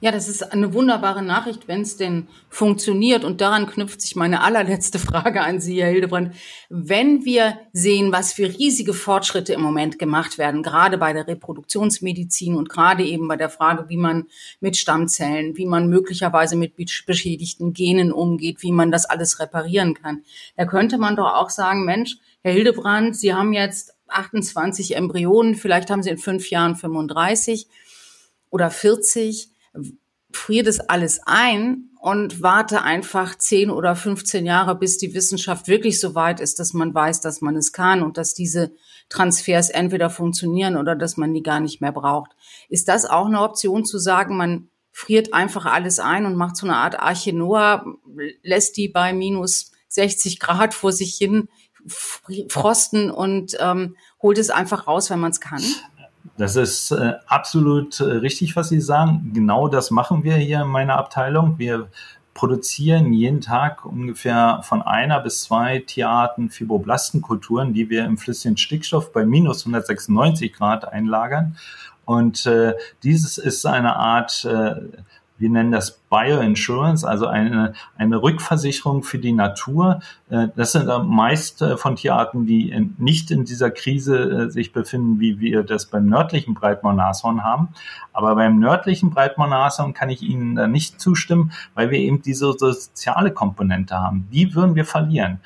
Ja, 0.00 0.10
das 0.10 0.28
ist 0.28 0.42
eine 0.52 0.74
wunderbare 0.74 1.22
Nachricht, 1.22 1.68
wenn 1.68 1.82
es 1.82 1.96
denn 1.96 2.26
funktioniert. 2.48 3.24
Und 3.24 3.40
daran 3.40 3.66
knüpft 3.66 4.00
sich 4.00 4.16
meine 4.16 4.42
allerletzte 4.42 4.98
Frage 4.98 5.40
an 5.40 5.60
Sie, 5.60 5.82
Herr 5.82 5.90
Hildebrand. 5.90 6.34
Wenn 6.68 7.24
wir 7.24 7.58
sehen, 7.72 8.12
was 8.12 8.32
für 8.32 8.48
riesige 8.48 8.92
Fortschritte 8.92 9.52
im 9.52 9.60
Moment 9.60 9.98
gemacht 9.98 10.36
werden, 10.36 10.62
gerade 10.62 10.98
bei 10.98 11.12
der 11.12 11.26
Reproduktionsmedizin 11.28 12.56
und 12.56 12.68
gerade 12.68 13.04
eben 13.04 13.28
bei 13.28 13.36
der 13.36 13.48
Frage, 13.48 13.88
wie 13.88 13.96
man 13.96 14.26
mit 14.60 14.76
Stammzellen, 14.76 15.56
wie 15.56 15.66
man 15.66 15.88
möglicherweise 15.88 16.56
mit 16.56 16.74
beschädigten 16.76 17.72
Genen 17.72 18.12
umgeht, 18.12 18.62
wie 18.62 18.72
man 18.72 18.90
das 18.90 19.06
alles 19.06 19.40
reparieren 19.40 19.94
kann, 19.94 20.24
da 20.56 20.64
könnte 20.64 20.98
man 20.98 21.16
doch 21.16 21.34
auch 21.34 21.50
sagen, 21.50 21.84
Mensch, 21.84 22.16
Herr 22.42 22.52
Hildebrand, 22.52 23.16
Sie 23.16 23.32
haben 23.32 23.52
jetzt 23.52 23.94
28 24.08 24.96
Embryonen, 24.96 25.54
vielleicht 25.54 25.90
haben 25.90 26.02
Sie 26.02 26.10
in 26.10 26.18
fünf 26.18 26.50
Jahren 26.50 26.76
35 26.76 27.66
oder 28.50 28.70
40 28.70 29.53
friere 30.32 30.64
das 30.64 30.80
alles 30.80 31.20
ein 31.24 31.90
und 32.00 32.42
warte 32.42 32.82
einfach 32.82 33.36
10 33.36 33.70
oder 33.70 33.96
15 33.96 34.44
Jahre, 34.44 34.74
bis 34.74 34.98
die 34.98 35.14
Wissenschaft 35.14 35.68
wirklich 35.68 36.00
so 36.00 36.14
weit 36.14 36.40
ist, 36.40 36.58
dass 36.58 36.74
man 36.74 36.94
weiß, 36.94 37.20
dass 37.20 37.40
man 37.40 37.56
es 37.56 37.72
kann 37.72 38.02
und 38.02 38.18
dass 38.18 38.34
diese 38.34 38.72
Transfers 39.08 39.70
entweder 39.70 40.10
funktionieren 40.10 40.76
oder 40.76 40.96
dass 40.96 41.16
man 41.16 41.32
die 41.32 41.42
gar 41.42 41.60
nicht 41.60 41.80
mehr 41.80 41.92
braucht. 41.92 42.32
Ist 42.68 42.88
das 42.88 43.06
auch 43.06 43.26
eine 43.26 43.40
Option 43.40 43.84
zu 43.84 43.98
sagen, 43.98 44.36
man 44.36 44.68
friert 44.92 45.32
einfach 45.32 45.66
alles 45.66 45.98
ein 45.98 46.26
und 46.26 46.36
macht 46.36 46.56
so 46.56 46.66
eine 46.66 46.76
Art 46.76 46.98
Arche 46.98 47.32
Noah, 47.32 47.84
lässt 48.42 48.76
die 48.76 48.88
bei 48.88 49.12
minus 49.12 49.72
60 49.88 50.40
Grad 50.40 50.74
vor 50.74 50.92
sich 50.92 51.14
hin 51.14 51.48
frosten 51.86 53.10
und 53.10 53.56
ähm, 53.60 53.96
holt 54.22 54.38
es 54.38 54.50
einfach 54.50 54.86
raus, 54.86 55.10
wenn 55.10 55.20
man 55.20 55.32
es 55.32 55.40
kann? 55.40 55.62
Das 56.36 56.56
ist 56.56 56.90
äh, 56.90 57.14
absolut 57.26 58.00
äh, 58.00 58.04
richtig, 58.04 58.56
was 58.56 58.68
Sie 58.68 58.80
sagen. 58.80 59.30
Genau 59.32 59.68
das 59.68 59.90
machen 59.90 60.24
wir 60.24 60.36
hier 60.36 60.62
in 60.62 60.68
meiner 60.68 60.96
Abteilung. 60.96 61.58
Wir 61.58 61.88
produzieren 62.34 63.12
jeden 63.12 63.40
Tag 63.40 63.84
ungefähr 63.84 64.60
von 64.64 64.82
einer 64.82 65.20
bis 65.20 65.42
zwei 65.42 65.78
Tierarten 65.78 66.50
Fibroblastenkulturen, 66.50 67.72
die 67.72 67.88
wir 67.88 68.04
im 68.04 68.18
flüssigen 68.18 68.56
Stickstoff 68.56 69.12
bei 69.12 69.24
minus 69.24 69.64
196 69.64 70.52
Grad 70.52 70.92
einlagern. 70.92 71.56
Und 72.04 72.44
äh, 72.46 72.74
dieses 73.02 73.38
ist 73.38 73.64
eine 73.64 73.96
Art 73.96 74.44
äh, 74.44 74.74
wir 75.36 75.50
nennen 75.50 75.72
das 75.72 75.98
Bioinsurance, 76.10 77.06
also 77.06 77.26
eine, 77.26 77.72
eine 77.96 78.22
Rückversicherung 78.22 79.02
für 79.02 79.18
die 79.18 79.32
Natur. 79.32 80.00
Äh, 80.30 80.48
das 80.54 80.72
sind 80.72 80.88
meist 81.06 81.60
äh, 81.62 81.76
von 81.76 81.96
Tierarten, 81.96 82.46
die 82.46 82.90
nicht 82.98 83.30
in 83.30 83.44
dieser 83.44 83.70
Krise 83.70 84.16
äh, 84.16 84.50
sich 84.50 84.72
befinden, 84.72 85.18
wie 85.18 85.40
wir 85.40 85.64
das 85.64 85.86
beim 85.86 86.06
nördlichen 86.06 86.54
Breitmaulnashorn 86.54 87.42
haben. 87.42 87.68
Aber 88.12 88.36
beim 88.36 88.60
nördlichen 88.60 89.10
Breitmaulnashorn 89.10 89.92
kann 89.92 90.08
ich 90.08 90.22
Ihnen 90.22 90.54
da 90.54 90.68
nicht 90.68 91.00
zustimmen, 91.00 91.52
weil 91.74 91.90
wir 91.90 91.98
eben 91.98 92.22
diese 92.22 92.52
soziale 92.52 93.32
Komponente 93.32 93.96
haben. 93.96 94.28
Die 94.32 94.54
würden 94.54 94.76
wir 94.76 94.84
verlieren 94.84 95.40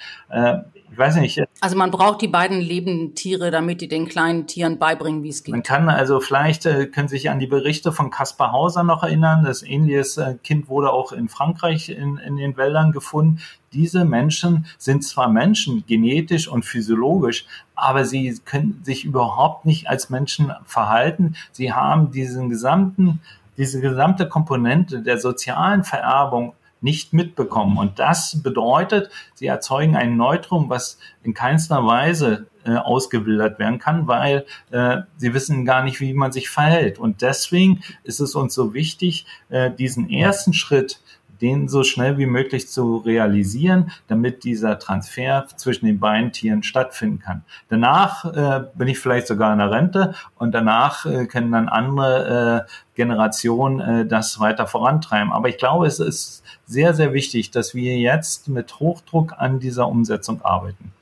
ich 0.90 0.98
weiß 0.98 1.16
nicht. 1.16 1.42
Also 1.60 1.76
man 1.76 1.90
braucht 1.90 2.22
die 2.22 2.28
beiden 2.28 2.60
lebenden 2.60 3.14
Tiere, 3.14 3.50
damit 3.50 3.80
die 3.80 3.88
den 3.88 4.08
kleinen 4.08 4.46
Tieren 4.46 4.78
beibringen, 4.78 5.22
wie 5.22 5.28
es 5.28 5.42
geht. 5.42 5.52
Man 5.52 5.62
kann 5.62 5.88
also 5.88 6.20
vielleicht, 6.20 6.66
äh, 6.66 6.86
können 6.86 7.08
sich 7.08 7.30
an 7.30 7.38
die 7.38 7.46
Berichte 7.46 7.92
von 7.92 8.10
Kaspar 8.10 8.52
Hauser 8.52 8.82
noch 8.82 9.02
erinnern. 9.02 9.44
Das 9.44 9.62
ähnliches 9.62 10.16
äh, 10.16 10.36
Kind 10.42 10.68
wurde 10.68 10.92
auch 10.92 11.12
in 11.12 11.28
Frankreich 11.28 11.88
in, 11.90 12.16
in 12.18 12.36
den 12.36 12.56
Wäldern 12.56 12.92
gefunden. 12.92 13.40
Diese 13.72 14.04
Menschen 14.04 14.66
sind 14.78 15.04
zwar 15.04 15.28
Menschen, 15.28 15.84
genetisch 15.86 16.48
und 16.48 16.64
physiologisch, 16.64 17.46
aber 17.74 18.04
sie 18.04 18.38
können 18.44 18.80
sich 18.82 19.04
überhaupt 19.04 19.66
nicht 19.66 19.88
als 19.88 20.10
Menschen 20.10 20.52
verhalten. 20.64 21.36
Sie 21.52 21.72
haben 21.72 22.10
diesen 22.10 22.48
gesamten 22.48 23.20
diese 23.58 23.80
gesamte 23.80 24.28
Komponente 24.28 25.02
der 25.02 25.18
sozialen 25.18 25.82
Vererbung 25.82 26.54
nicht 26.80 27.12
mitbekommen. 27.12 27.78
Und 27.78 27.98
das 27.98 28.42
bedeutet, 28.42 29.10
sie 29.34 29.46
erzeugen 29.46 29.96
ein 29.96 30.16
Neutrum, 30.16 30.70
was 30.70 30.98
in 31.22 31.34
keinster 31.34 31.86
Weise 31.86 32.46
äh, 32.64 32.76
ausgewildert 32.76 33.58
werden 33.58 33.78
kann, 33.78 34.06
weil 34.06 34.44
äh, 34.70 34.98
sie 35.16 35.34
wissen 35.34 35.64
gar 35.64 35.82
nicht, 35.82 36.00
wie 36.00 36.12
man 36.12 36.32
sich 36.32 36.50
verhält. 36.50 36.98
Und 36.98 37.22
deswegen 37.22 37.82
ist 38.04 38.20
es 38.20 38.34
uns 38.34 38.54
so 38.54 38.74
wichtig, 38.74 39.26
äh, 39.48 39.70
diesen 39.70 40.10
ersten 40.10 40.52
Schritt 40.52 41.00
den 41.40 41.68
so 41.68 41.84
schnell 41.84 42.18
wie 42.18 42.26
möglich 42.26 42.68
zu 42.68 42.98
realisieren, 42.98 43.90
damit 44.08 44.44
dieser 44.44 44.78
Transfer 44.78 45.46
zwischen 45.56 45.86
den 45.86 46.00
beiden 46.00 46.32
Tieren 46.32 46.62
stattfinden 46.62 47.20
kann. 47.20 47.42
Danach 47.68 48.24
äh, 48.24 48.64
bin 48.74 48.88
ich 48.88 48.98
vielleicht 48.98 49.26
sogar 49.26 49.52
in 49.52 49.58
der 49.58 49.70
Rente 49.70 50.14
und 50.36 50.52
danach 50.52 51.06
äh, 51.06 51.26
können 51.26 51.52
dann 51.52 51.68
andere 51.68 52.66
äh, 52.66 52.70
Generationen 52.94 53.80
äh, 53.80 54.06
das 54.06 54.40
weiter 54.40 54.66
vorantreiben. 54.66 55.32
Aber 55.32 55.48
ich 55.48 55.58
glaube, 55.58 55.86
es 55.86 56.00
ist 56.00 56.42
sehr, 56.66 56.94
sehr 56.94 57.12
wichtig, 57.12 57.50
dass 57.50 57.74
wir 57.74 57.96
jetzt 57.96 58.48
mit 58.48 58.80
Hochdruck 58.80 59.34
an 59.38 59.60
dieser 59.60 59.88
Umsetzung 59.88 60.42
arbeiten. 60.42 60.92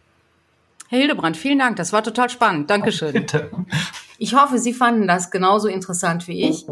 Herr 0.89 1.01
Hildebrand, 1.01 1.37
vielen 1.37 1.59
Dank. 1.59 1.77
Das 1.77 1.93
war 1.93 2.03
total 2.05 2.31
spannend. 2.31 2.71
Dankeschön. 2.71 3.13
Bitte. 3.13 3.51
Ich 4.19 4.35
hoffe, 4.35 4.59
Sie 4.59 4.73
fanden 4.73 5.07
das 5.07 5.31
genauso 5.31 5.69
interessant 5.69 6.27
wie 6.27 6.49
ich. 6.49 6.67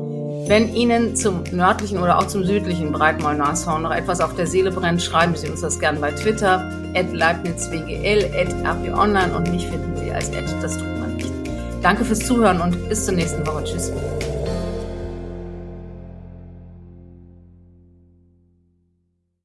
Wenn 0.46 0.74
Ihnen 0.74 1.14
zum 1.14 1.42
nördlichen 1.52 1.98
oder 1.98 2.18
auch 2.18 2.26
zum 2.26 2.44
südlichen 2.44 2.90
Breitmaulnashorn 2.92 3.82
noch 3.82 3.90
etwas 3.90 4.20
auf 4.20 4.34
der 4.34 4.46
Seele 4.46 4.70
brennt, 4.70 5.02
schreiben 5.02 5.36
Sie 5.36 5.48
uns 5.48 5.60
das 5.60 5.78
gerne 5.78 5.98
bei 5.98 6.12
Twitter, 6.12 6.70
at 6.94 7.12
leibnizwgl, 7.12 8.30
at 8.34 8.54
rponline 8.64 9.36
und 9.36 9.50
mich 9.50 9.66
finden 9.66 9.96
Sie 9.96 10.10
als 10.10 10.28
at 10.28 10.62
das 10.62 10.78
tut 10.78 11.00
man 11.00 11.16
nicht. 11.16 11.30
Danke 11.82 12.04
fürs 12.04 12.20
Zuhören 12.20 12.60
und 12.60 12.88
bis 12.88 13.04
zur 13.04 13.14
nächsten 13.14 13.46
Woche. 13.46 13.64
Tschüss. 13.64 13.92